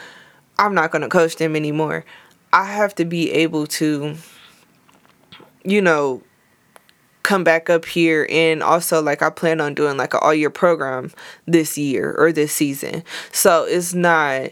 I'm 0.57 0.73
not 0.73 0.91
going 0.91 1.01
to 1.01 1.09
coach 1.09 1.37
them 1.37 1.55
anymore. 1.55 2.05
I 2.51 2.65
have 2.65 2.93
to 2.95 3.05
be 3.05 3.31
able 3.31 3.67
to 3.67 4.15
you 5.63 5.81
know 5.81 6.21
come 7.23 7.43
back 7.43 7.69
up 7.69 7.85
here 7.85 8.27
and 8.29 8.61
also 8.61 9.01
like 9.01 9.21
I 9.21 9.29
plan 9.29 9.61
on 9.61 9.73
doing 9.73 9.97
like 9.97 10.13
an 10.13 10.19
all 10.21 10.33
year 10.33 10.49
program 10.49 11.11
this 11.45 11.77
year 11.77 12.13
or 12.17 12.31
this 12.31 12.51
season. 12.51 13.03
So 13.31 13.63
it's 13.63 13.93
not 13.93 14.51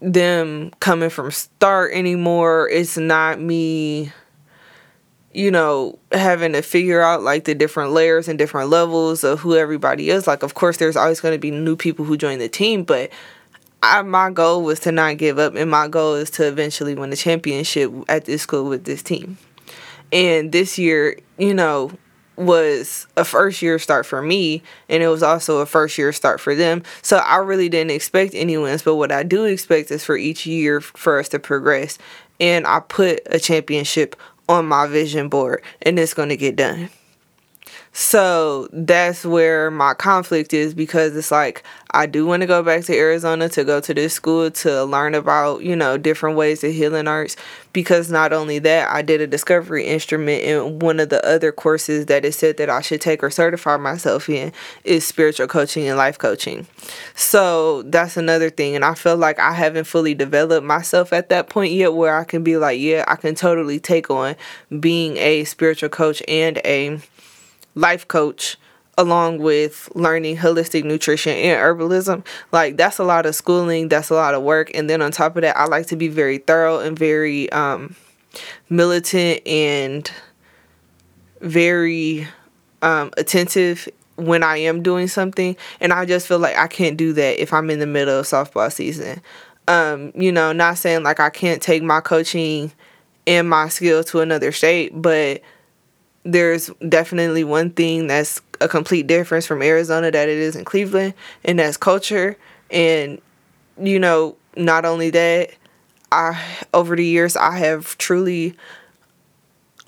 them 0.00 0.72
coming 0.80 1.10
from 1.10 1.30
start 1.30 1.92
anymore. 1.92 2.68
It's 2.68 2.96
not 2.96 3.40
me 3.40 4.12
you 5.32 5.50
know, 5.50 5.98
having 6.12 6.52
to 6.52 6.62
figure 6.62 7.00
out 7.00 7.22
like 7.22 7.44
the 7.44 7.54
different 7.54 7.92
layers 7.92 8.28
and 8.28 8.38
different 8.38 8.70
levels 8.70 9.24
of 9.24 9.40
who 9.40 9.56
everybody 9.56 10.10
is. 10.10 10.26
Like, 10.26 10.42
of 10.42 10.54
course, 10.54 10.78
there's 10.78 10.96
always 10.96 11.20
going 11.20 11.34
to 11.34 11.38
be 11.38 11.50
new 11.50 11.76
people 11.76 12.04
who 12.04 12.16
join 12.16 12.38
the 12.38 12.48
team, 12.48 12.84
but 12.84 13.10
I, 13.82 14.02
my 14.02 14.30
goal 14.30 14.62
was 14.62 14.80
to 14.80 14.92
not 14.92 15.18
give 15.18 15.38
up, 15.38 15.54
and 15.54 15.70
my 15.70 15.86
goal 15.88 16.14
is 16.14 16.30
to 16.30 16.48
eventually 16.48 16.94
win 16.94 17.10
the 17.10 17.16
championship 17.16 17.92
at 18.08 18.24
this 18.24 18.42
school 18.42 18.64
with 18.64 18.84
this 18.84 19.02
team. 19.02 19.38
And 20.10 20.50
this 20.50 20.78
year, 20.78 21.18
you 21.36 21.54
know, 21.54 21.92
was 22.36 23.06
a 23.16 23.24
first 23.24 23.62
year 23.62 23.78
start 23.78 24.06
for 24.06 24.22
me, 24.22 24.62
and 24.88 25.02
it 25.02 25.08
was 25.08 25.22
also 25.22 25.58
a 25.58 25.66
first 25.66 25.98
year 25.98 26.12
start 26.12 26.40
for 26.40 26.54
them. 26.54 26.82
So 27.02 27.18
I 27.18 27.36
really 27.36 27.68
didn't 27.68 27.90
expect 27.90 28.34
any 28.34 28.56
wins, 28.56 28.82
but 28.82 28.96
what 28.96 29.12
I 29.12 29.22
do 29.22 29.44
expect 29.44 29.90
is 29.90 30.04
for 30.04 30.16
each 30.16 30.46
year 30.46 30.80
for 30.80 31.18
us 31.18 31.28
to 31.30 31.38
progress. 31.38 31.98
And 32.40 32.66
I 32.66 32.80
put 32.80 33.20
a 33.26 33.38
championship 33.38 34.16
on 34.48 34.66
my 34.66 34.86
vision 34.86 35.28
board 35.28 35.62
and 35.82 35.98
it's 35.98 36.14
going 36.14 36.28
to 36.30 36.36
get 36.36 36.56
done. 36.56 36.90
So 37.92 38.68
that's 38.72 39.24
where 39.24 39.70
my 39.70 39.94
conflict 39.94 40.52
is 40.52 40.74
because 40.74 41.16
it's 41.16 41.30
like 41.30 41.64
I 41.90 42.06
do 42.06 42.26
want 42.26 42.42
to 42.42 42.46
go 42.46 42.62
back 42.62 42.84
to 42.84 42.94
Arizona 42.94 43.48
to 43.48 43.64
go 43.64 43.80
to 43.80 43.94
this 43.94 44.12
school 44.12 44.50
to 44.50 44.84
learn 44.84 45.14
about, 45.14 45.62
you 45.62 45.74
know, 45.74 45.96
different 45.96 46.36
ways 46.36 46.62
of 46.62 46.72
healing 46.72 47.08
arts. 47.08 47.36
Because 47.72 48.10
not 48.10 48.32
only 48.32 48.58
that, 48.60 48.90
I 48.90 49.02
did 49.02 49.20
a 49.20 49.26
discovery 49.26 49.84
instrument 49.84 50.42
in 50.42 50.78
one 50.80 51.00
of 51.00 51.08
the 51.08 51.24
other 51.26 51.50
courses 51.50 52.06
that 52.06 52.24
it 52.24 52.32
said 52.32 52.56
that 52.58 52.68
I 52.68 52.82
should 52.82 53.00
take 53.00 53.22
or 53.22 53.30
certify 53.30 53.76
myself 53.76 54.28
in 54.28 54.52
is 54.84 55.06
spiritual 55.06 55.46
coaching 55.46 55.88
and 55.88 55.96
life 55.96 56.18
coaching. 56.18 56.66
So 57.14 57.82
that's 57.82 58.16
another 58.16 58.50
thing. 58.50 58.74
And 58.74 58.84
I 58.84 58.94
feel 58.94 59.16
like 59.16 59.38
I 59.38 59.52
haven't 59.52 59.84
fully 59.84 60.14
developed 60.14 60.66
myself 60.66 61.12
at 61.12 61.30
that 61.30 61.48
point 61.48 61.72
yet 61.72 61.94
where 61.94 62.16
I 62.16 62.24
can 62.24 62.42
be 62.42 62.56
like, 62.56 62.80
yeah, 62.80 63.04
I 63.08 63.16
can 63.16 63.34
totally 63.34 63.80
take 63.80 64.10
on 64.10 64.36
being 64.78 65.16
a 65.16 65.44
spiritual 65.44 65.88
coach 65.88 66.22
and 66.28 66.58
a 66.64 67.00
life 67.78 68.08
coach 68.08 68.56
along 68.96 69.38
with 69.38 69.88
learning 69.94 70.36
holistic 70.36 70.82
nutrition 70.84 71.32
and 71.32 71.58
herbalism. 71.58 72.26
Like 72.50 72.76
that's 72.76 72.98
a 72.98 73.04
lot 73.04 73.26
of 73.26 73.34
schooling, 73.34 73.88
that's 73.88 74.10
a 74.10 74.14
lot 74.14 74.34
of 74.34 74.42
work. 74.42 74.72
And 74.74 74.90
then 74.90 75.00
on 75.00 75.12
top 75.12 75.36
of 75.36 75.42
that, 75.42 75.56
I 75.56 75.66
like 75.66 75.86
to 75.86 75.96
be 75.96 76.08
very 76.08 76.38
thorough 76.38 76.80
and 76.80 76.98
very 76.98 77.50
um, 77.52 77.94
militant 78.68 79.46
and 79.46 80.10
very 81.40 82.26
um, 82.82 83.12
attentive 83.16 83.88
when 84.16 84.42
I 84.42 84.56
am 84.56 84.82
doing 84.82 85.06
something. 85.06 85.56
And 85.80 85.92
I 85.92 86.04
just 86.04 86.26
feel 86.26 86.40
like 86.40 86.56
I 86.56 86.66
can't 86.66 86.96
do 86.96 87.12
that 87.12 87.40
if 87.40 87.52
I'm 87.52 87.70
in 87.70 87.78
the 87.78 87.86
middle 87.86 88.18
of 88.18 88.26
softball 88.26 88.72
season. 88.72 89.22
Um, 89.68 90.12
you 90.16 90.32
know, 90.32 90.52
not 90.52 90.76
saying 90.78 91.04
like 91.04 91.20
I 91.20 91.30
can't 91.30 91.62
take 91.62 91.84
my 91.84 92.00
coaching 92.00 92.72
and 93.28 93.48
my 93.48 93.68
skill 93.68 94.02
to 94.04 94.20
another 94.20 94.50
state, 94.50 94.90
but 95.00 95.42
there's 96.24 96.70
definitely 96.88 97.44
one 97.44 97.70
thing 97.70 98.06
that's 98.06 98.40
a 98.60 98.68
complete 98.68 99.06
difference 99.06 99.46
from 99.46 99.62
Arizona 99.62 100.10
that 100.10 100.28
it 100.28 100.38
is 100.38 100.56
in 100.56 100.64
Cleveland, 100.64 101.14
and 101.44 101.58
that's 101.58 101.76
culture. 101.76 102.36
And 102.70 103.20
you 103.80 103.98
know, 103.98 104.36
not 104.56 104.84
only 104.84 105.10
that, 105.10 105.50
I 106.10 106.40
over 106.74 106.96
the 106.96 107.04
years 107.04 107.36
I 107.36 107.56
have 107.58 107.96
truly 107.98 108.56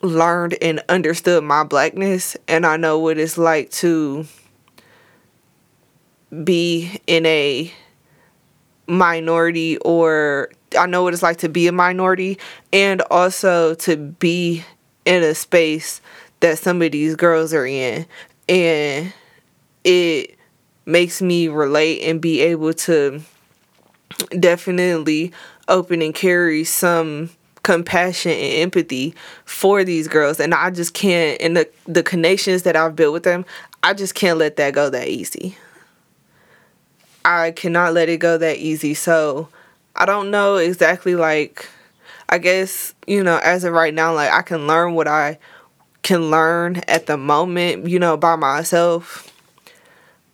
learned 0.02 0.56
and 0.62 0.82
understood 0.88 1.44
my 1.44 1.64
blackness, 1.64 2.36
and 2.48 2.64
I 2.64 2.76
know 2.76 2.98
what 2.98 3.18
it's 3.18 3.36
like 3.36 3.70
to 3.72 4.26
be 6.44 7.00
in 7.06 7.26
a 7.26 7.72
minority 8.86 9.78
or 9.78 10.50
I 10.78 10.86
know 10.86 11.02
what 11.02 11.12
it's 11.12 11.22
like 11.22 11.38
to 11.38 11.48
be 11.48 11.66
a 11.66 11.72
minority 11.72 12.38
and 12.72 13.02
also 13.02 13.74
to 13.74 13.96
be 13.96 14.64
in 15.10 15.22
a 15.22 15.34
space 15.34 16.00
that 16.40 16.58
some 16.58 16.80
of 16.80 16.92
these 16.92 17.16
girls 17.16 17.52
are 17.52 17.66
in 17.66 18.06
and 18.48 19.12
it 19.84 20.36
makes 20.86 21.20
me 21.20 21.48
relate 21.48 22.02
and 22.02 22.20
be 22.20 22.40
able 22.40 22.72
to 22.72 23.20
definitely 24.38 25.32
open 25.68 26.00
and 26.00 26.14
carry 26.14 26.64
some 26.64 27.30
compassion 27.62 28.32
and 28.32 28.54
empathy 28.62 29.14
for 29.44 29.84
these 29.84 30.08
girls 30.08 30.40
and 30.40 30.54
I 30.54 30.70
just 30.70 30.94
can't 30.94 31.40
and 31.40 31.56
the 31.56 31.68
the 31.86 32.02
connections 32.02 32.62
that 32.62 32.76
I've 32.76 32.96
built 32.96 33.12
with 33.12 33.24
them 33.24 33.44
I 33.82 33.94
just 33.94 34.14
can't 34.14 34.38
let 34.38 34.56
that 34.56 34.74
go 34.74 34.90
that 34.90 35.08
easy. 35.08 35.56
I 37.24 37.50
cannot 37.50 37.94
let 37.94 38.08
it 38.08 38.18
go 38.18 38.36
that 38.38 38.58
easy. 38.58 38.94
So 38.94 39.48
I 39.96 40.06
don't 40.06 40.30
know 40.30 40.56
exactly 40.56 41.16
like 41.16 41.68
I 42.30 42.38
guess, 42.38 42.94
you 43.08 43.24
know, 43.24 43.38
as 43.42 43.64
of 43.64 43.72
right 43.72 43.92
now, 43.92 44.14
like 44.14 44.30
I 44.30 44.42
can 44.42 44.68
learn 44.68 44.94
what 44.94 45.08
I 45.08 45.38
can 46.02 46.30
learn 46.30 46.76
at 46.86 47.06
the 47.06 47.16
moment, 47.16 47.88
you 47.88 47.98
know, 47.98 48.16
by 48.16 48.36
myself. 48.36 49.26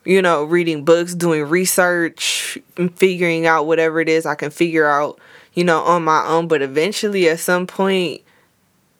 You 0.04 0.22
know, 0.22 0.44
reading 0.44 0.84
books, 0.84 1.16
doing 1.16 1.42
research, 1.44 2.58
and 2.76 2.96
figuring 2.96 3.46
out 3.46 3.66
whatever 3.66 4.00
it 4.00 4.08
is 4.08 4.24
I 4.24 4.36
can 4.36 4.50
figure 4.50 4.86
out, 4.86 5.18
you 5.54 5.64
know, 5.64 5.80
on 5.80 6.04
my 6.04 6.24
own. 6.26 6.46
But 6.46 6.62
eventually, 6.62 7.28
at 7.28 7.40
some 7.40 7.66
point, 7.66 8.20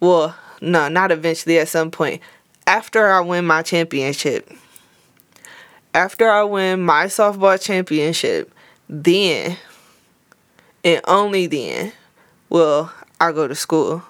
well, 0.01 0.35
no, 0.59 0.89
not 0.89 1.11
eventually, 1.11 1.59
at 1.59 1.69
some 1.69 1.91
point, 1.91 2.21
after 2.65 3.07
I 3.07 3.21
win 3.21 3.45
my 3.45 3.61
championship, 3.61 4.51
after 5.93 6.29
I 6.29 6.43
win 6.43 6.81
my 6.81 7.05
softball 7.05 7.61
championship, 7.61 8.51
then 8.89 9.55
and 10.83 11.01
only 11.07 11.47
then 11.47 11.93
will 12.49 12.91
I 13.19 13.31
go 13.31 13.47
to 13.47 13.55
school 13.55 14.03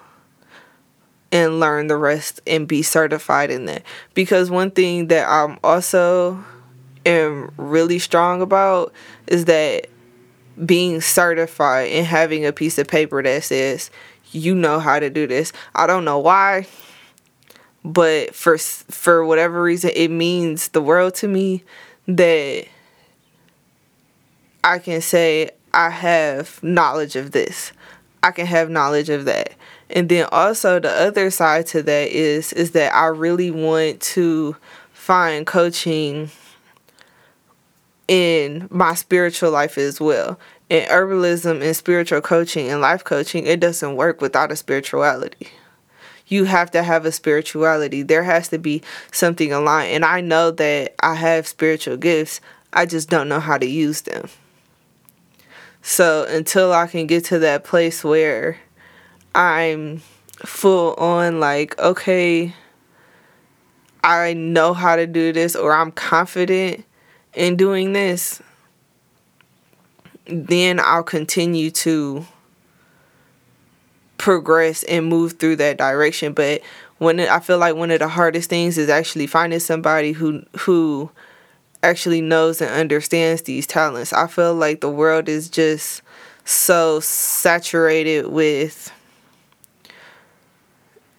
and 1.30 1.60
learn 1.60 1.88
the 1.88 1.96
rest 1.96 2.40
and 2.46 2.66
be 2.66 2.82
certified 2.82 3.50
in 3.50 3.66
that. 3.66 3.82
Because 4.14 4.50
one 4.50 4.70
thing 4.70 5.08
that 5.08 5.28
I'm 5.28 5.58
also 5.62 6.42
am 7.04 7.52
really 7.56 7.98
strong 7.98 8.42
about 8.42 8.92
is 9.26 9.44
that 9.46 9.88
being 10.64 11.00
certified 11.00 11.90
and 11.90 12.06
having 12.06 12.44
a 12.44 12.52
piece 12.52 12.78
of 12.78 12.88
paper 12.88 13.22
that 13.22 13.44
says 13.44 13.90
you 14.30 14.54
know 14.54 14.78
how 14.78 14.98
to 14.98 15.08
do 15.08 15.26
this. 15.26 15.52
I 15.74 15.86
don't 15.86 16.04
know 16.04 16.18
why, 16.18 16.66
but 17.84 18.34
for 18.34 18.58
for 18.58 19.24
whatever 19.24 19.62
reason 19.62 19.90
it 19.94 20.10
means 20.10 20.68
the 20.68 20.82
world 20.82 21.14
to 21.16 21.28
me 21.28 21.64
that 22.06 22.66
I 24.64 24.78
can 24.78 25.00
say 25.00 25.50
I 25.72 25.90
have 25.90 26.62
knowledge 26.62 27.16
of 27.16 27.30
this. 27.30 27.72
I 28.22 28.30
can 28.30 28.46
have 28.46 28.70
knowledge 28.70 29.08
of 29.08 29.24
that. 29.26 29.54
And 29.90 30.08
then 30.08 30.26
also 30.30 30.80
the 30.80 30.90
other 30.90 31.30
side 31.30 31.66
to 31.68 31.82
that 31.82 32.08
is 32.08 32.52
is 32.52 32.72
that 32.72 32.94
I 32.94 33.06
really 33.06 33.50
want 33.50 34.00
to 34.00 34.56
find 34.92 35.46
coaching 35.46 36.30
in 38.06 38.68
my 38.70 38.94
spiritual 38.94 39.50
life 39.50 39.78
as 39.78 40.00
well. 40.00 40.38
In 40.68 40.86
herbalism 40.88 41.62
and 41.62 41.74
spiritual 41.74 42.20
coaching 42.20 42.68
and 42.68 42.80
life 42.80 43.04
coaching, 43.04 43.46
it 43.46 43.60
doesn't 43.60 43.96
work 43.96 44.20
without 44.20 44.52
a 44.52 44.56
spirituality. 44.56 45.48
You 46.26 46.44
have 46.44 46.70
to 46.72 46.82
have 46.82 47.06
a 47.06 47.12
spirituality. 47.12 48.02
There 48.02 48.24
has 48.24 48.48
to 48.48 48.58
be 48.58 48.82
something 49.12 49.50
aligned. 49.50 49.92
And 49.92 50.04
I 50.04 50.20
know 50.20 50.50
that 50.50 50.94
I 51.00 51.14
have 51.14 51.48
spiritual 51.48 51.96
gifts. 51.96 52.42
I 52.70 52.84
just 52.84 53.08
don't 53.08 53.30
know 53.30 53.40
how 53.40 53.56
to 53.56 53.66
use 53.66 54.02
them. 54.02 54.28
So 55.88 56.26
until 56.28 56.74
I 56.74 56.86
can 56.86 57.06
get 57.06 57.24
to 57.24 57.38
that 57.38 57.64
place 57.64 58.04
where 58.04 58.58
I'm 59.34 60.02
full 60.44 60.92
on 60.96 61.40
like, 61.40 61.78
okay, 61.78 62.54
I 64.04 64.34
know 64.34 64.74
how 64.74 64.96
to 64.96 65.06
do 65.06 65.32
this 65.32 65.56
or 65.56 65.72
I'm 65.72 65.90
confident 65.90 66.84
in 67.32 67.56
doing 67.56 67.94
this, 67.94 68.42
then 70.26 70.78
I'll 70.78 71.02
continue 71.02 71.70
to 71.70 72.26
progress 74.18 74.82
and 74.82 75.06
move 75.06 75.38
through 75.38 75.56
that 75.56 75.78
direction. 75.78 76.34
But 76.34 76.60
when 76.98 77.18
it, 77.18 77.30
I 77.30 77.40
feel 77.40 77.56
like 77.56 77.76
one 77.76 77.90
of 77.90 78.00
the 78.00 78.08
hardest 78.08 78.50
things 78.50 78.76
is 78.76 78.90
actually 78.90 79.26
finding 79.26 79.58
somebody 79.58 80.12
who 80.12 80.42
who 80.58 81.10
actually 81.82 82.20
knows 82.20 82.60
and 82.60 82.70
understands 82.70 83.42
these 83.42 83.66
talents. 83.66 84.12
I 84.12 84.26
feel 84.26 84.54
like 84.54 84.80
the 84.80 84.90
world 84.90 85.28
is 85.28 85.48
just 85.48 86.02
so 86.44 87.00
saturated 87.00 88.26
with 88.28 88.90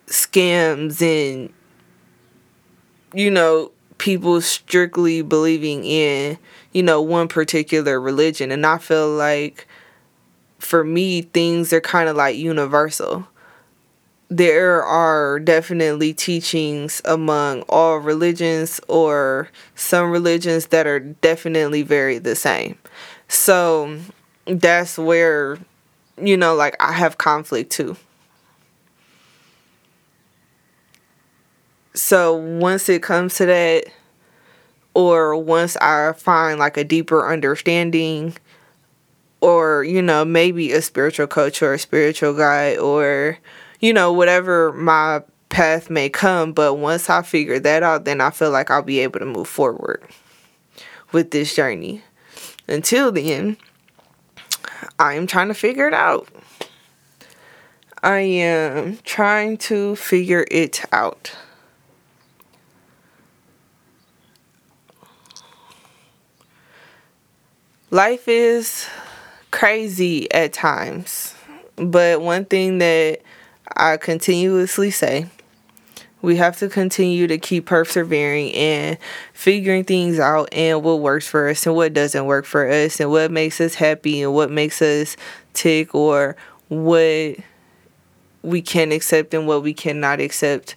scams 0.07 1.01
and 1.01 1.53
you 3.13 3.29
know 3.29 3.71
people 3.97 4.41
strictly 4.41 5.21
believing 5.21 5.83
in 5.83 6.37
you 6.71 6.81
know 6.81 7.01
one 7.01 7.27
particular 7.27 7.99
religion 7.99 8.51
and 8.51 8.65
I 8.65 8.77
feel 8.77 9.09
like 9.09 9.67
for 10.59 10.83
me 10.83 11.21
things 11.21 11.71
are 11.73 11.81
kind 11.81 12.09
of 12.09 12.15
like 12.15 12.35
universal 12.35 13.27
there 14.29 14.83
are 14.83 15.39
definitely 15.39 16.13
teachings 16.13 17.01
among 17.03 17.63
all 17.63 17.97
religions 17.97 18.79
or 18.87 19.49
some 19.75 20.11
religions 20.11 20.67
that 20.67 20.85
are 20.85 20.99
definitely 20.99 21.81
very 21.81 22.19
the 22.19 22.35
same. 22.35 22.77
So 23.27 23.99
that's 24.45 24.97
where, 24.97 25.57
you 26.21 26.37
know, 26.37 26.53
like 26.53 26.75
I 26.79 26.93
have 26.93 27.17
conflict 27.17 27.71
too. 27.71 27.97
So 31.95 32.35
once 32.35 32.87
it 32.87 33.01
comes 33.01 33.35
to 33.37 33.47
that, 33.47 33.85
or 34.93 35.35
once 35.35 35.75
I 35.77 36.13
find 36.13 36.59
like 36.59 36.77
a 36.77 36.83
deeper 36.83 37.31
understanding, 37.31 38.35
or, 39.41 39.83
you 39.83 40.01
know, 40.01 40.23
maybe 40.23 40.71
a 40.71 40.81
spiritual 40.81 41.27
coach 41.27 41.61
or 41.61 41.73
a 41.73 41.79
spiritual 41.79 42.33
guide, 42.33 42.77
or 42.77 43.37
you 43.79 43.93
know, 43.93 44.11
whatever 44.11 44.73
my 44.73 45.23
path 45.49 45.89
may 45.89 46.09
come. 46.09 46.53
But 46.53 46.75
once 46.75 47.09
I 47.09 47.21
figure 47.21 47.59
that 47.59 47.83
out, 47.83 48.05
then 48.05 48.21
I 48.21 48.29
feel 48.29 48.51
like 48.51 48.71
I'll 48.71 48.81
be 48.81 48.99
able 48.99 49.19
to 49.19 49.25
move 49.25 49.47
forward 49.47 50.03
with 51.11 51.31
this 51.31 51.55
journey. 51.55 52.03
Until 52.67 53.11
then, 53.11 53.57
I 54.97 55.13
am 55.13 55.27
trying 55.27 55.47
to 55.47 55.53
figure 55.53 55.87
it 55.87 55.93
out. 55.93 56.29
I 58.01 58.19
am 58.19 58.99
trying 59.03 59.57
to 59.57 59.95
figure 59.95 60.45
it 60.49 60.85
out. 60.93 61.35
Life 67.91 68.27
is 68.27 68.87
crazy 69.51 70.31
at 70.31 70.53
times, 70.53 71.33
but 71.75 72.21
one 72.21 72.45
thing 72.45 72.77
that 72.77 73.21
I 73.75 73.97
continuously 73.97 74.91
say 74.91 75.27
we 76.21 76.35
have 76.35 76.57
to 76.57 76.67
continue 76.67 77.27
to 77.27 77.37
keep 77.37 77.65
persevering 77.65 78.53
and 78.53 78.97
figuring 79.33 79.85
things 79.85 80.19
out 80.19 80.49
and 80.51 80.83
what 80.83 80.99
works 80.99 81.27
for 81.27 81.47
us 81.47 81.65
and 81.65 81.75
what 81.75 81.93
doesn't 81.93 82.25
work 82.25 82.45
for 82.45 82.69
us 82.69 82.99
and 82.99 83.09
what 83.09 83.31
makes 83.31 83.61
us 83.61 83.75
happy 83.75 84.21
and 84.21 84.33
what 84.33 84.51
makes 84.51 84.81
us 84.81 85.15
tick 85.53 85.95
or 85.95 86.35
what 86.67 87.37
we 88.41 88.61
can 88.61 88.91
accept 88.91 89.33
and 89.33 89.47
what 89.47 89.63
we 89.63 89.73
cannot 89.73 90.19
accept. 90.19 90.75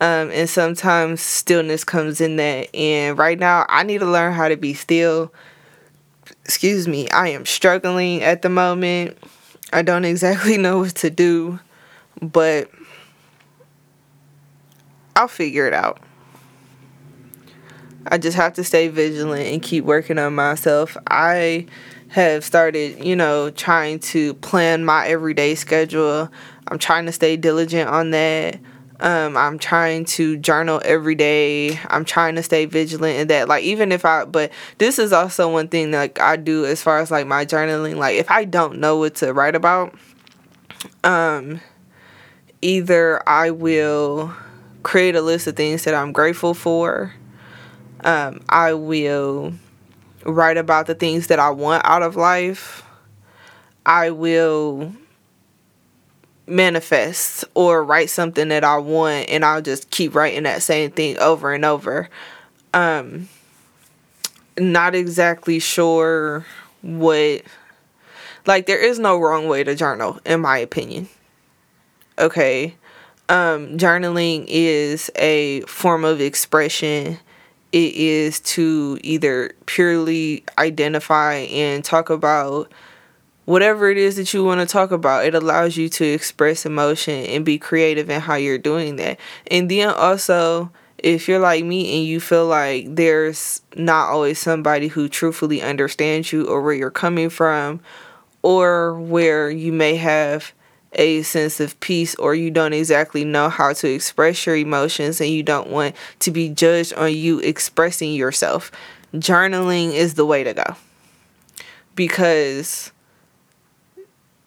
Um, 0.00 0.30
and 0.30 0.48
sometimes 0.48 1.20
stillness 1.20 1.82
comes 1.82 2.20
in 2.20 2.36
that. 2.36 2.74
And 2.74 3.18
right 3.18 3.38
now, 3.38 3.64
I 3.68 3.82
need 3.82 3.98
to 3.98 4.06
learn 4.06 4.34
how 4.34 4.48
to 4.48 4.56
be 4.56 4.74
still. 4.74 5.32
Excuse 6.44 6.86
me, 6.86 7.08
I 7.10 7.28
am 7.28 7.46
struggling 7.46 8.22
at 8.22 8.42
the 8.42 8.48
moment. 8.48 9.16
I 9.72 9.82
don't 9.82 10.04
exactly 10.06 10.58
know 10.58 10.80
what 10.80 10.94
to 10.96 11.10
do 11.10 11.58
but 12.22 12.70
I'll 15.14 15.28
figure 15.28 15.66
it 15.66 15.72
out. 15.74 16.00
I 18.08 18.18
just 18.18 18.36
have 18.36 18.54
to 18.54 18.64
stay 18.64 18.88
vigilant 18.88 19.46
and 19.48 19.62
keep 19.62 19.84
working 19.84 20.18
on 20.18 20.34
myself. 20.34 20.96
I 21.08 21.66
have 22.08 22.44
started, 22.44 23.04
you 23.04 23.16
know, 23.16 23.50
trying 23.50 23.98
to 23.98 24.34
plan 24.34 24.84
my 24.84 25.06
everyday 25.08 25.54
schedule. 25.54 26.30
I'm 26.68 26.78
trying 26.78 27.06
to 27.06 27.12
stay 27.12 27.36
diligent 27.36 27.88
on 27.88 28.10
that. 28.10 28.60
Um, 29.00 29.36
I'm 29.36 29.58
trying 29.58 30.06
to 30.06 30.36
journal 30.38 30.80
every 30.84 31.14
day. 31.14 31.78
I'm 31.88 32.04
trying 32.04 32.36
to 32.36 32.42
stay 32.42 32.64
vigilant 32.64 33.18
in 33.18 33.28
that. 33.28 33.48
Like 33.48 33.64
even 33.64 33.92
if 33.92 34.04
I 34.04 34.24
but 34.24 34.52
this 34.78 34.98
is 34.98 35.12
also 35.12 35.52
one 35.52 35.68
thing 35.68 35.90
that, 35.90 35.98
like 35.98 36.20
I 36.20 36.36
do 36.36 36.64
as 36.64 36.82
far 36.82 37.00
as 37.00 37.10
like 37.10 37.26
my 37.26 37.44
journaling. 37.44 37.96
Like 37.96 38.16
if 38.16 38.30
I 38.30 38.44
don't 38.44 38.78
know 38.78 38.96
what 38.96 39.16
to 39.16 39.34
write 39.34 39.54
about, 39.54 39.94
um 41.04 41.60
either 42.62 43.26
I 43.28 43.50
will 43.50 44.34
create 44.82 45.16
a 45.16 45.20
list 45.20 45.46
of 45.46 45.56
things 45.56 45.84
that 45.84 45.94
I'm 45.94 46.12
grateful 46.12 46.54
for. 46.54 47.12
Um, 48.04 48.40
I 48.48 48.74
will 48.74 49.54
write 50.24 50.56
about 50.56 50.86
the 50.86 50.94
things 50.94 51.28
that 51.28 51.38
I 51.38 51.50
want 51.50 51.84
out 51.84 52.02
of 52.02 52.16
life. 52.16 52.82
I 53.84 54.10
will 54.10 54.92
manifest 56.46 57.44
or 57.54 57.82
write 57.82 58.10
something 58.10 58.48
that 58.48 58.64
I 58.64 58.78
want 58.78 59.28
and 59.28 59.44
I'll 59.44 59.62
just 59.62 59.90
keep 59.90 60.14
writing 60.14 60.44
that 60.44 60.62
same 60.62 60.90
thing 60.92 61.18
over 61.18 61.52
and 61.52 61.64
over. 61.64 62.08
Um 62.72 63.28
not 64.58 64.94
exactly 64.94 65.58
sure 65.58 66.46
what 66.82 67.42
like 68.46 68.66
there 68.66 68.78
is 68.78 68.98
no 68.98 69.18
wrong 69.18 69.48
way 69.48 69.64
to 69.64 69.74
journal 69.74 70.18
in 70.24 70.40
my 70.40 70.58
opinion 70.58 71.08
okay 72.18 72.74
um, 73.28 73.76
journaling 73.76 74.44
is 74.48 75.10
a 75.16 75.62
form 75.62 76.04
of 76.04 76.20
expression. 76.20 77.18
It 77.72 77.94
is 77.94 78.40
to 78.40 78.98
either 79.02 79.52
purely 79.66 80.44
identify 80.58 81.34
and 81.34 81.84
talk 81.84 82.08
about 82.08 82.70
whatever 83.44 83.90
it 83.90 83.98
is 83.98 84.16
that 84.16 84.32
you 84.32 84.44
want 84.44 84.60
to 84.60 84.66
talk 84.66 84.92
about. 84.92 85.24
It 85.24 85.34
allows 85.34 85.76
you 85.76 85.88
to 85.88 86.04
express 86.04 86.64
emotion 86.64 87.26
and 87.26 87.44
be 87.44 87.58
creative 87.58 88.08
in 88.10 88.20
how 88.20 88.34
you're 88.34 88.58
doing 88.58 88.96
that. 88.96 89.18
And 89.50 89.70
then 89.70 89.90
also 89.90 90.70
if 90.98 91.28
you're 91.28 91.40
like 91.40 91.64
me 91.64 91.98
and 91.98 92.06
you 92.06 92.20
feel 92.20 92.46
like 92.46 92.94
there's 92.94 93.60
not 93.76 94.08
always 94.08 94.38
somebody 94.38 94.88
who 94.88 95.08
truthfully 95.08 95.60
understands 95.60 96.32
you 96.32 96.46
or 96.46 96.62
where 96.62 96.74
you're 96.74 96.90
coming 96.90 97.28
from 97.28 97.80
or 98.42 98.98
where 99.00 99.50
you 99.50 99.72
may 99.72 99.96
have 99.96 100.54
a 100.92 101.22
sense 101.22 101.60
of 101.60 101.78
peace 101.80 102.14
or 102.16 102.34
you 102.34 102.50
don't 102.50 102.72
exactly 102.72 103.24
know 103.24 103.48
how 103.48 103.72
to 103.72 103.88
express 103.88 104.46
your 104.46 104.56
emotions 104.56 105.20
and 105.20 105.30
you 105.30 105.42
don't 105.42 105.68
want 105.68 105.94
to 106.20 106.30
be 106.30 106.48
judged 106.48 106.94
on 106.94 107.14
you 107.14 107.38
expressing 107.40 108.12
yourself, 108.12 108.70
journaling 109.14 109.92
is 109.92 110.14
the 110.14 110.26
way 110.26 110.42
to 110.44 110.54
go. 110.54 110.76
Because 111.94 112.92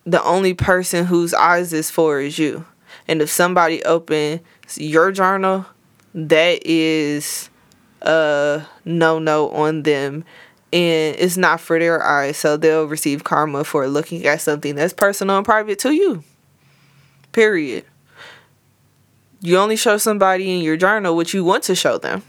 the 0.05 0.23
only 0.23 0.53
person 0.53 1.05
whose 1.05 1.33
eyes 1.33 1.73
is 1.73 1.89
for 1.91 2.19
is 2.19 2.39
you. 2.39 2.65
And 3.07 3.21
if 3.21 3.29
somebody 3.29 3.83
opens 3.83 4.41
your 4.75 5.11
journal, 5.11 5.65
that 6.13 6.65
is 6.65 7.49
a 8.01 8.65
no 8.85 9.19
no 9.19 9.49
on 9.51 9.83
them 9.83 10.23
and 10.71 11.15
it's 11.17 11.37
not 11.37 11.59
for 11.59 11.79
their 11.79 12.03
eyes 12.03 12.37
so 12.37 12.57
they'll 12.57 12.85
receive 12.85 13.23
karma 13.23 13.63
for 13.63 13.87
looking 13.87 14.25
at 14.25 14.41
something 14.41 14.75
that's 14.75 14.93
personal 14.93 15.37
and 15.37 15.45
private 15.45 15.79
to 15.79 15.91
you 15.91 16.23
Period. 17.31 17.85
You 19.41 19.57
only 19.57 19.75
show 19.75 19.97
somebody 19.97 20.53
in 20.53 20.61
your 20.61 20.77
journal 20.77 21.15
what 21.15 21.33
you 21.33 21.43
want 21.43 21.63
to 21.63 21.75
show 21.75 21.97
them. 21.97 22.23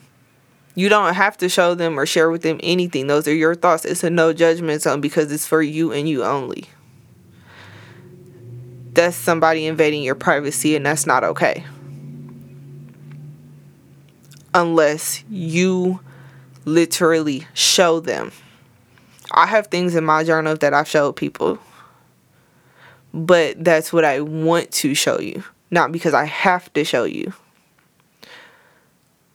You 0.74 0.88
don't 0.88 1.14
have 1.14 1.37
to 1.38 1.48
show 1.48 1.74
them 1.74 1.98
or 1.98 2.07
share 2.07 2.31
with 2.31 2.42
them 2.42 2.61
anything. 2.62 3.07
Those 3.07 3.26
are 3.26 3.35
your 3.35 3.55
thoughts. 3.55 3.85
It's 3.85 4.05
a 4.05 4.11
no 4.11 4.33
judgment 4.33 4.83
zone 4.83 5.00
because 5.00 5.33
it's 5.33 5.46
for 5.46 5.62
you 5.62 5.92
and 5.92 6.09
you 6.09 6.22
only. 6.22 6.66
That's 8.92 9.17
somebody 9.17 9.67
invading 9.67 10.02
your 10.02 10.15
privacy, 10.15 10.77
and 10.77 10.85
that's 10.85 11.06
not 11.06 11.25
okay. 11.25 11.65
Unless 14.52 15.25
you 15.29 16.00
literally 16.71 17.46
show 17.54 18.00
them. 18.00 18.33
I 19.33 19.46
have 19.46 19.68
things 19.68 19.94
in 19.94 20.04
my 20.04 20.25
journal 20.25 20.56
that 20.56 20.75
I've 20.75 20.88
showed 20.88 21.14
people 21.16 21.58
but 23.12 23.62
that's 23.62 23.92
what 23.92 24.04
I 24.04 24.21
want 24.21 24.71
to 24.73 24.94
show 24.94 25.21
you, 25.21 25.42
not 25.71 25.92
because 25.92 26.14
I 26.14 26.25
have 26.25 26.73
to 26.75 26.85
show 26.85 27.04
you. 27.04 27.33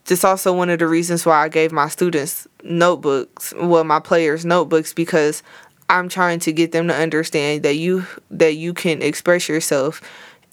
This 0.05 0.23
also 0.23 0.53
one 0.53 0.69
of 0.69 0.79
the 0.79 0.88
reasons 0.88 1.25
why 1.25 1.43
I 1.43 1.49
gave 1.49 1.71
my 1.71 1.89
students 1.89 2.47
notebooks, 2.63 3.53
well 3.57 3.83
my 3.83 3.99
players 3.99 4.45
notebooks 4.45 4.93
because 4.93 5.41
I'm 5.89 6.09
trying 6.09 6.39
to 6.41 6.53
get 6.53 6.71
them 6.71 6.88
to 6.88 6.95
understand 6.95 7.63
that 7.63 7.75
you 7.75 8.05
that 8.31 8.55
you 8.55 8.73
can 8.73 9.01
express 9.01 9.49
yourself 9.49 10.01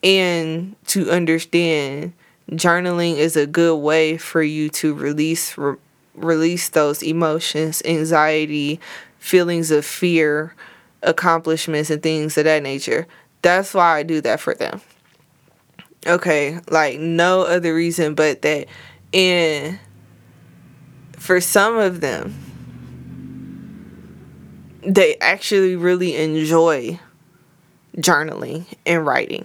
and 0.02 0.74
to 0.86 1.10
understand 1.10 2.14
journaling 2.50 3.16
is 3.16 3.36
a 3.36 3.46
good 3.46 3.76
way 3.76 4.16
for 4.16 4.42
you 4.42 4.68
to 4.70 4.94
release 4.94 5.56
re- 5.56 5.76
release 6.14 6.68
those 6.68 7.02
emotions, 7.02 7.82
anxiety, 7.84 8.80
feelings 9.18 9.70
of 9.70 9.84
fear, 9.84 10.54
accomplishments, 11.02 11.90
and 11.90 12.02
things 12.02 12.36
of 12.38 12.44
that 12.44 12.62
nature. 12.62 13.06
That's 13.42 13.74
why 13.74 13.98
I 13.98 14.02
do 14.02 14.20
that 14.20 14.40
for 14.40 14.54
them. 14.54 14.80
Okay, 16.06 16.58
like 16.68 16.98
no 16.98 17.42
other 17.42 17.74
reason 17.74 18.14
but 18.14 18.42
that 18.42 18.66
And 19.12 19.78
for 21.16 21.40
some 21.40 21.76
of 21.76 22.00
them 22.00 22.34
they 24.84 25.16
actually 25.20 25.76
really 25.76 26.16
enjoy 26.16 26.98
journaling 27.96 28.66
and 28.84 29.06
writing. 29.06 29.44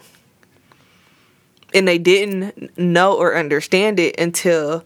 And 1.75 1.87
they 1.87 1.99
didn't 1.99 2.75
know 2.77 3.15
or 3.15 3.35
understand 3.35 3.99
it 3.99 4.19
until 4.19 4.83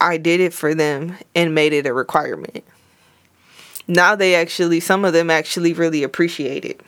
I 0.00 0.16
did 0.16 0.40
it 0.40 0.52
for 0.52 0.74
them 0.74 1.16
and 1.34 1.54
made 1.54 1.72
it 1.72 1.86
a 1.86 1.92
requirement. 1.92 2.64
Now 3.86 4.14
they 4.14 4.34
actually, 4.34 4.80
some 4.80 5.04
of 5.04 5.12
them 5.12 5.30
actually 5.30 5.72
really 5.72 6.02
appreciate 6.02 6.64
it. 6.64 6.80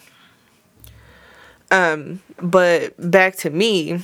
Um, 1.70 2.22
but 2.40 2.94
back 2.98 3.36
to 3.38 3.50
me, 3.50 4.02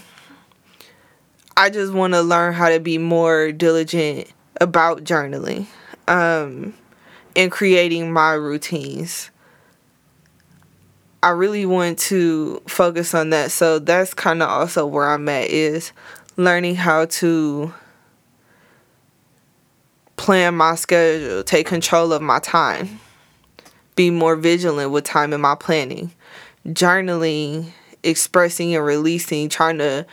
I 1.56 1.70
just 1.70 1.92
want 1.92 2.14
to 2.14 2.22
learn 2.22 2.54
how 2.54 2.68
to 2.70 2.80
be 2.80 2.98
more 2.98 3.52
diligent 3.52 4.32
about 4.60 5.04
journaling 5.04 5.66
um, 6.06 6.74
and 7.36 7.50
creating 7.50 8.12
my 8.12 8.32
routines. 8.32 9.30
I 11.22 11.30
really 11.30 11.66
want 11.66 11.98
to 12.00 12.62
focus 12.68 13.12
on 13.14 13.30
that. 13.30 13.50
So 13.50 13.78
that's 13.78 14.14
kind 14.14 14.42
of 14.42 14.48
also 14.48 14.86
where 14.86 15.10
I'm 15.10 15.28
at 15.28 15.50
is 15.50 15.92
learning 16.36 16.76
how 16.76 17.06
to 17.06 17.74
plan 20.18 20.54
my 20.54 20.74
schedule, 20.74 21.42
take 21.42 21.66
control 21.66 22.12
of 22.12 22.20
my 22.20 22.40
time, 22.40 23.00
be 23.96 24.10
more 24.10 24.36
vigilant 24.36 24.90
with 24.90 25.04
time 25.04 25.32
in 25.32 25.40
my 25.40 25.54
planning, 25.54 26.12
journaling, 26.66 27.72
expressing 28.02 28.74
and 28.74 28.84
releasing, 28.84 29.48
trying 29.48 29.78
to 29.78 30.04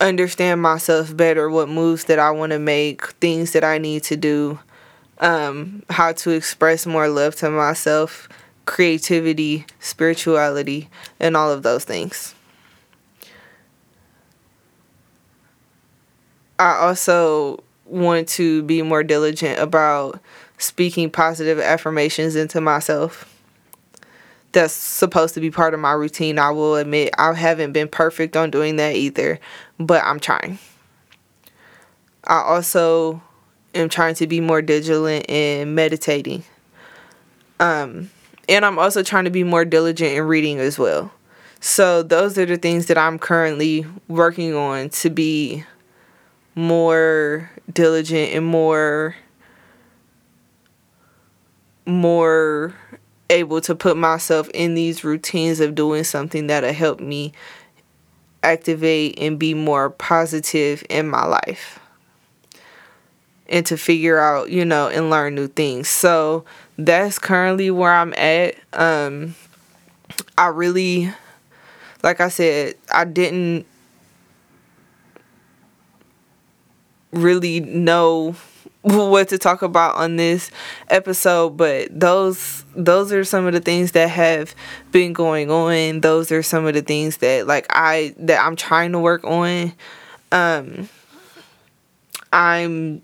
understand 0.00 0.60
myself 0.60 1.16
better, 1.16 1.48
what 1.48 1.68
moves 1.68 2.04
that 2.04 2.18
I 2.18 2.30
want 2.30 2.52
to 2.52 2.58
make, 2.58 3.06
things 3.12 3.52
that 3.52 3.64
I 3.64 3.78
need 3.78 4.02
to 4.04 4.16
do, 4.16 4.58
um, 5.20 5.82
how 5.88 6.12
to 6.12 6.30
express 6.30 6.84
more 6.84 7.08
love 7.08 7.36
to 7.36 7.48
myself, 7.48 8.28
creativity, 8.66 9.64
spirituality, 9.80 10.90
and 11.18 11.36
all 11.36 11.50
of 11.50 11.62
those 11.62 11.84
things. 11.84 12.34
I 16.58 16.74
also 16.76 17.62
want 17.86 18.28
to 18.28 18.62
be 18.64 18.82
more 18.82 19.02
diligent 19.02 19.58
about 19.58 20.20
speaking 20.58 21.10
positive 21.10 21.58
affirmations 21.58 22.34
into 22.34 22.60
myself 22.60 23.32
that's 24.52 24.72
supposed 24.72 25.34
to 25.34 25.40
be 25.40 25.50
part 25.50 25.74
of 25.74 25.80
my 25.80 25.92
routine. 25.92 26.38
I 26.38 26.50
will 26.50 26.76
admit 26.76 27.10
I 27.18 27.34
haven't 27.34 27.72
been 27.72 27.88
perfect 27.88 28.36
on 28.36 28.50
doing 28.50 28.76
that 28.76 28.94
either, 28.94 29.38
but 29.78 30.02
I'm 30.02 30.18
trying. 30.18 30.58
I 32.24 32.40
also 32.40 33.20
am 33.74 33.90
trying 33.90 34.14
to 34.16 34.26
be 34.26 34.40
more 34.40 34.62
diligent 34.62 35.26
in 35.28 35.74
meditating. 35.74 36.42
Um, 37.60 38.10
and 38.48 38.64
I'm 38.64 38.78
also 38.78 39.02
trying 39.02 39.24
to 39.24 39.30
be 39.30 39.44
more 39.44 39.64
diligent 39.64 40.12
in 40.12 40.22
reading 40.24 40.58
as 40.58 40.78
well. 40.78 41.12
So 41.60 42.02
those 42.02 42.38
are 42.38 42.46
the 42.46 42.56
things 42.56 42.86
that 42.86 42.96
I'm 42.96 43.18
currently 43.18 43.84
working 44.08 44.54
on 44.54 44.88
to 44.90 45.10
be 45.10 45.64
more 46.54 47.50
diligent 47.72 48.32
and 48.32 48.46
more 48.46 49.16
more 51.84 52.74
able 53.30 53.60
to 53.60 53.74
put 53.74 53.96
myself 53.96 54.48
in 54.50 54.74
these 54.74 55.04
routines 55.04 55.60
of 55.60 55.74
doing 55.74 56.04
something 56.04 56.46
that'll 56.46 56.72
help 56.72 57.00
me 57.00 57.32
activate 58.42 59.18
and 59.18 59.38
be 59.38 59.54
more 59.54 59.90
positive 59.90 60.84
in 60.88 61.08
my 61.08 61.24
life 61.24 61.80
and 63.48 63.64
to 63.66 63.76
figure 63.76 64.18
out 64.18 64.50
you 64.50 64.64
know 64.64 64.88
and 64.88 65.10
learn 65.10 65.34
new 65.34 65.48
things. 65.48 65.88
So 65.88 66.44
that's 66.78 67.18
currently 67.18 67.70
where 67.70 67.92
i'm 67.92 68.12
at. 68.14 68.54
Um 68.72 69.34
i 70.38 70.46
really 70.46 71.12
like 72.02 72.20
i 72.20 72.28
said 72.28 72.74
i 72.92 73.04
didn't 73.04 73.66
really 77.16 77.60
know 77.60 78.34
what 78.82 79.28
to 79.28 79.38
talk 79.38 79.62
about 79.62 79.96
on 79.96 80.14
this 80.14 80.50
episode 80.90 81.56
but 81.56 81.88
those 81.90 82.64
those 82.76 83.12
are 83.12 83.24
some 83.24 83.46
of 83.46 83.52
the 83.52 83.60
things 83.60 83.92
that 83.92 84.08
have 84.08 84.54
been 84.92 85.12
going 85.12 85.50
on. 85.50 86.00
Those 86.02 86.30
are 86.30 86.42
some 86.42 86.66
of 86.66 86.74
the 86.74 86.82
things 86.82 87.16
that 87.18 87.46
like 87.46 87.66
i 87.70 88.14
that 88.18 88.40
i'm 88.40 88.54
trying 88.54 88.92
to 88.92 88.98
work 89.00 89.24
on. 89.24 89.72
Um 90.30 90.88
i'm 92.32 93.02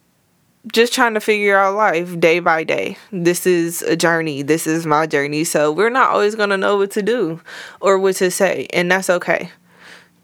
just 0.73 0.93
trying 0.93 1.15
to 1.15 1.21
figure 1.21 1.57
out 1.57 1.75
life 1.75 2.21
day 2.21 2.39
by 2.39 2.63
day. 2.63 2.97
This 3.11 3.47
is 3.47 3.83
a 3.83 3.97
journey. 3.97 4.43
This 4.43 4.69
is 4.69 4.87
my 4.87 5.09
journey. 5.09 5.43
So 5.43 5.73
we're 5.73 5.91
not 5.91 6.11
always 6.11 6.37
going 6.37 6.51
to 6.51 6.57
know 6.57 6.77
what 6.77 6.93
to 6.93 7.03
do 7.03 7.41
or 7.81 7.99
what 7.99 8.15
to 8.17 8.31
say 8.31 8.69
and 8.73 8.91
that's 8.91 9.11
okay. 9.11 9.51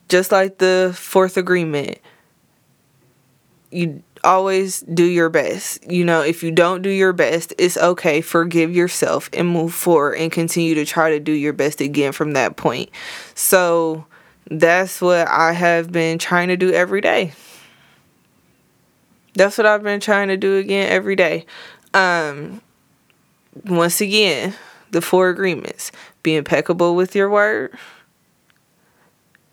Just 0.08 0.30
like 0.30 0.58
the 0.58 0.92
fourth 0.96 1.36
agreement 1.36 1.98
you 3.70 4.02
always 4.24 4.80
do 4.80 5.04
your 5.04 5.28
best. 5.28 5.90
You 5.90 6.04
know, 6.04 6.22
if 6.22 6.42
you 6.42 6.50
don't 6.50 6.82
do 6.82 6.90
your 6.90 7.12
best, 7.12 7.54
it's 7.58 7.76
okay. 7.76 8.20
Forgive 8.20 8.74
yourself 8.74 9.28
and 9.32 9.48
move 9.48 9.74
forward 9.74 10.14
and 10.14 10.32
continue 10.32 10.74
to 10.74 10.84
try 10.84 11.10
to 11.10 11.20
do 11.20 11.32
your 11.32 11.52
best 11.52 11.80
again 11.80 12.12
from 12.12 12.32
that 12.32 12.56
point. 12.56 12.90
So 13.34 14.06
that's 14.50 15.00
what 15.00 15.28
I 15.28 15.52
have 15.52 15.92
been 15.92 16.18
trying 16.18 16.48
to 16.48 16.56
do 16.56 16.72
every 16.72 17.00
day. 17.00 17.32
That's 19.34 19.58
what 19.58 19.66
I've 19.66 19.82
been 19.82 20.00
trying 20.00 20.28
to 20.28 20.36
do 20.36 20.56
again 20.56 20.90
every 20.90 21.16
day. 21.16 21.46
Um 21.94 22.60
once 23.64 24.00
again, 24.00 24.54
the 24.90 25.00
four 25.00 25.28
agreements. 25.28 25.90
Be 26.22 26.36
impeccable 26.36 26.94
with 26.94 27.14
your 27.14 27.28
word. 27.28 27.76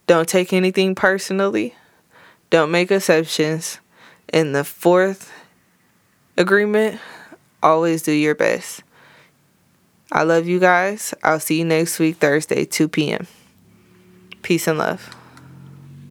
Don't 0.07 0.29
take 0.29 0.53
anything 0.53 0.93
personally. 0.95 1.73
Don't 2.51 2.71
make 2.71 2.91
assumptions 2.91 3.79
and 4.35 4.53
the 4.53 4.65
fourth 4.65 5.31
agreement 6.37 6.99
always 7.63 8.03
do 8.03 8.11
your 8.11 8.35
best. 8.35 8.83
I 10.11 10.23
love 10.23 10.45
you 10.45 10.59
guys. 10.59 11.13
I'll 11.23 11.39
see 11.39 11.59
you 11.59 11.65
next 11.65 11.97
week, 11.99 12.17
Thursday, 12.17 12.65
2 12.65 12.89
p.m. 12.89 13.27
Peace 14.43 14.67
and 14.67 14.77
love. 14.77 15.15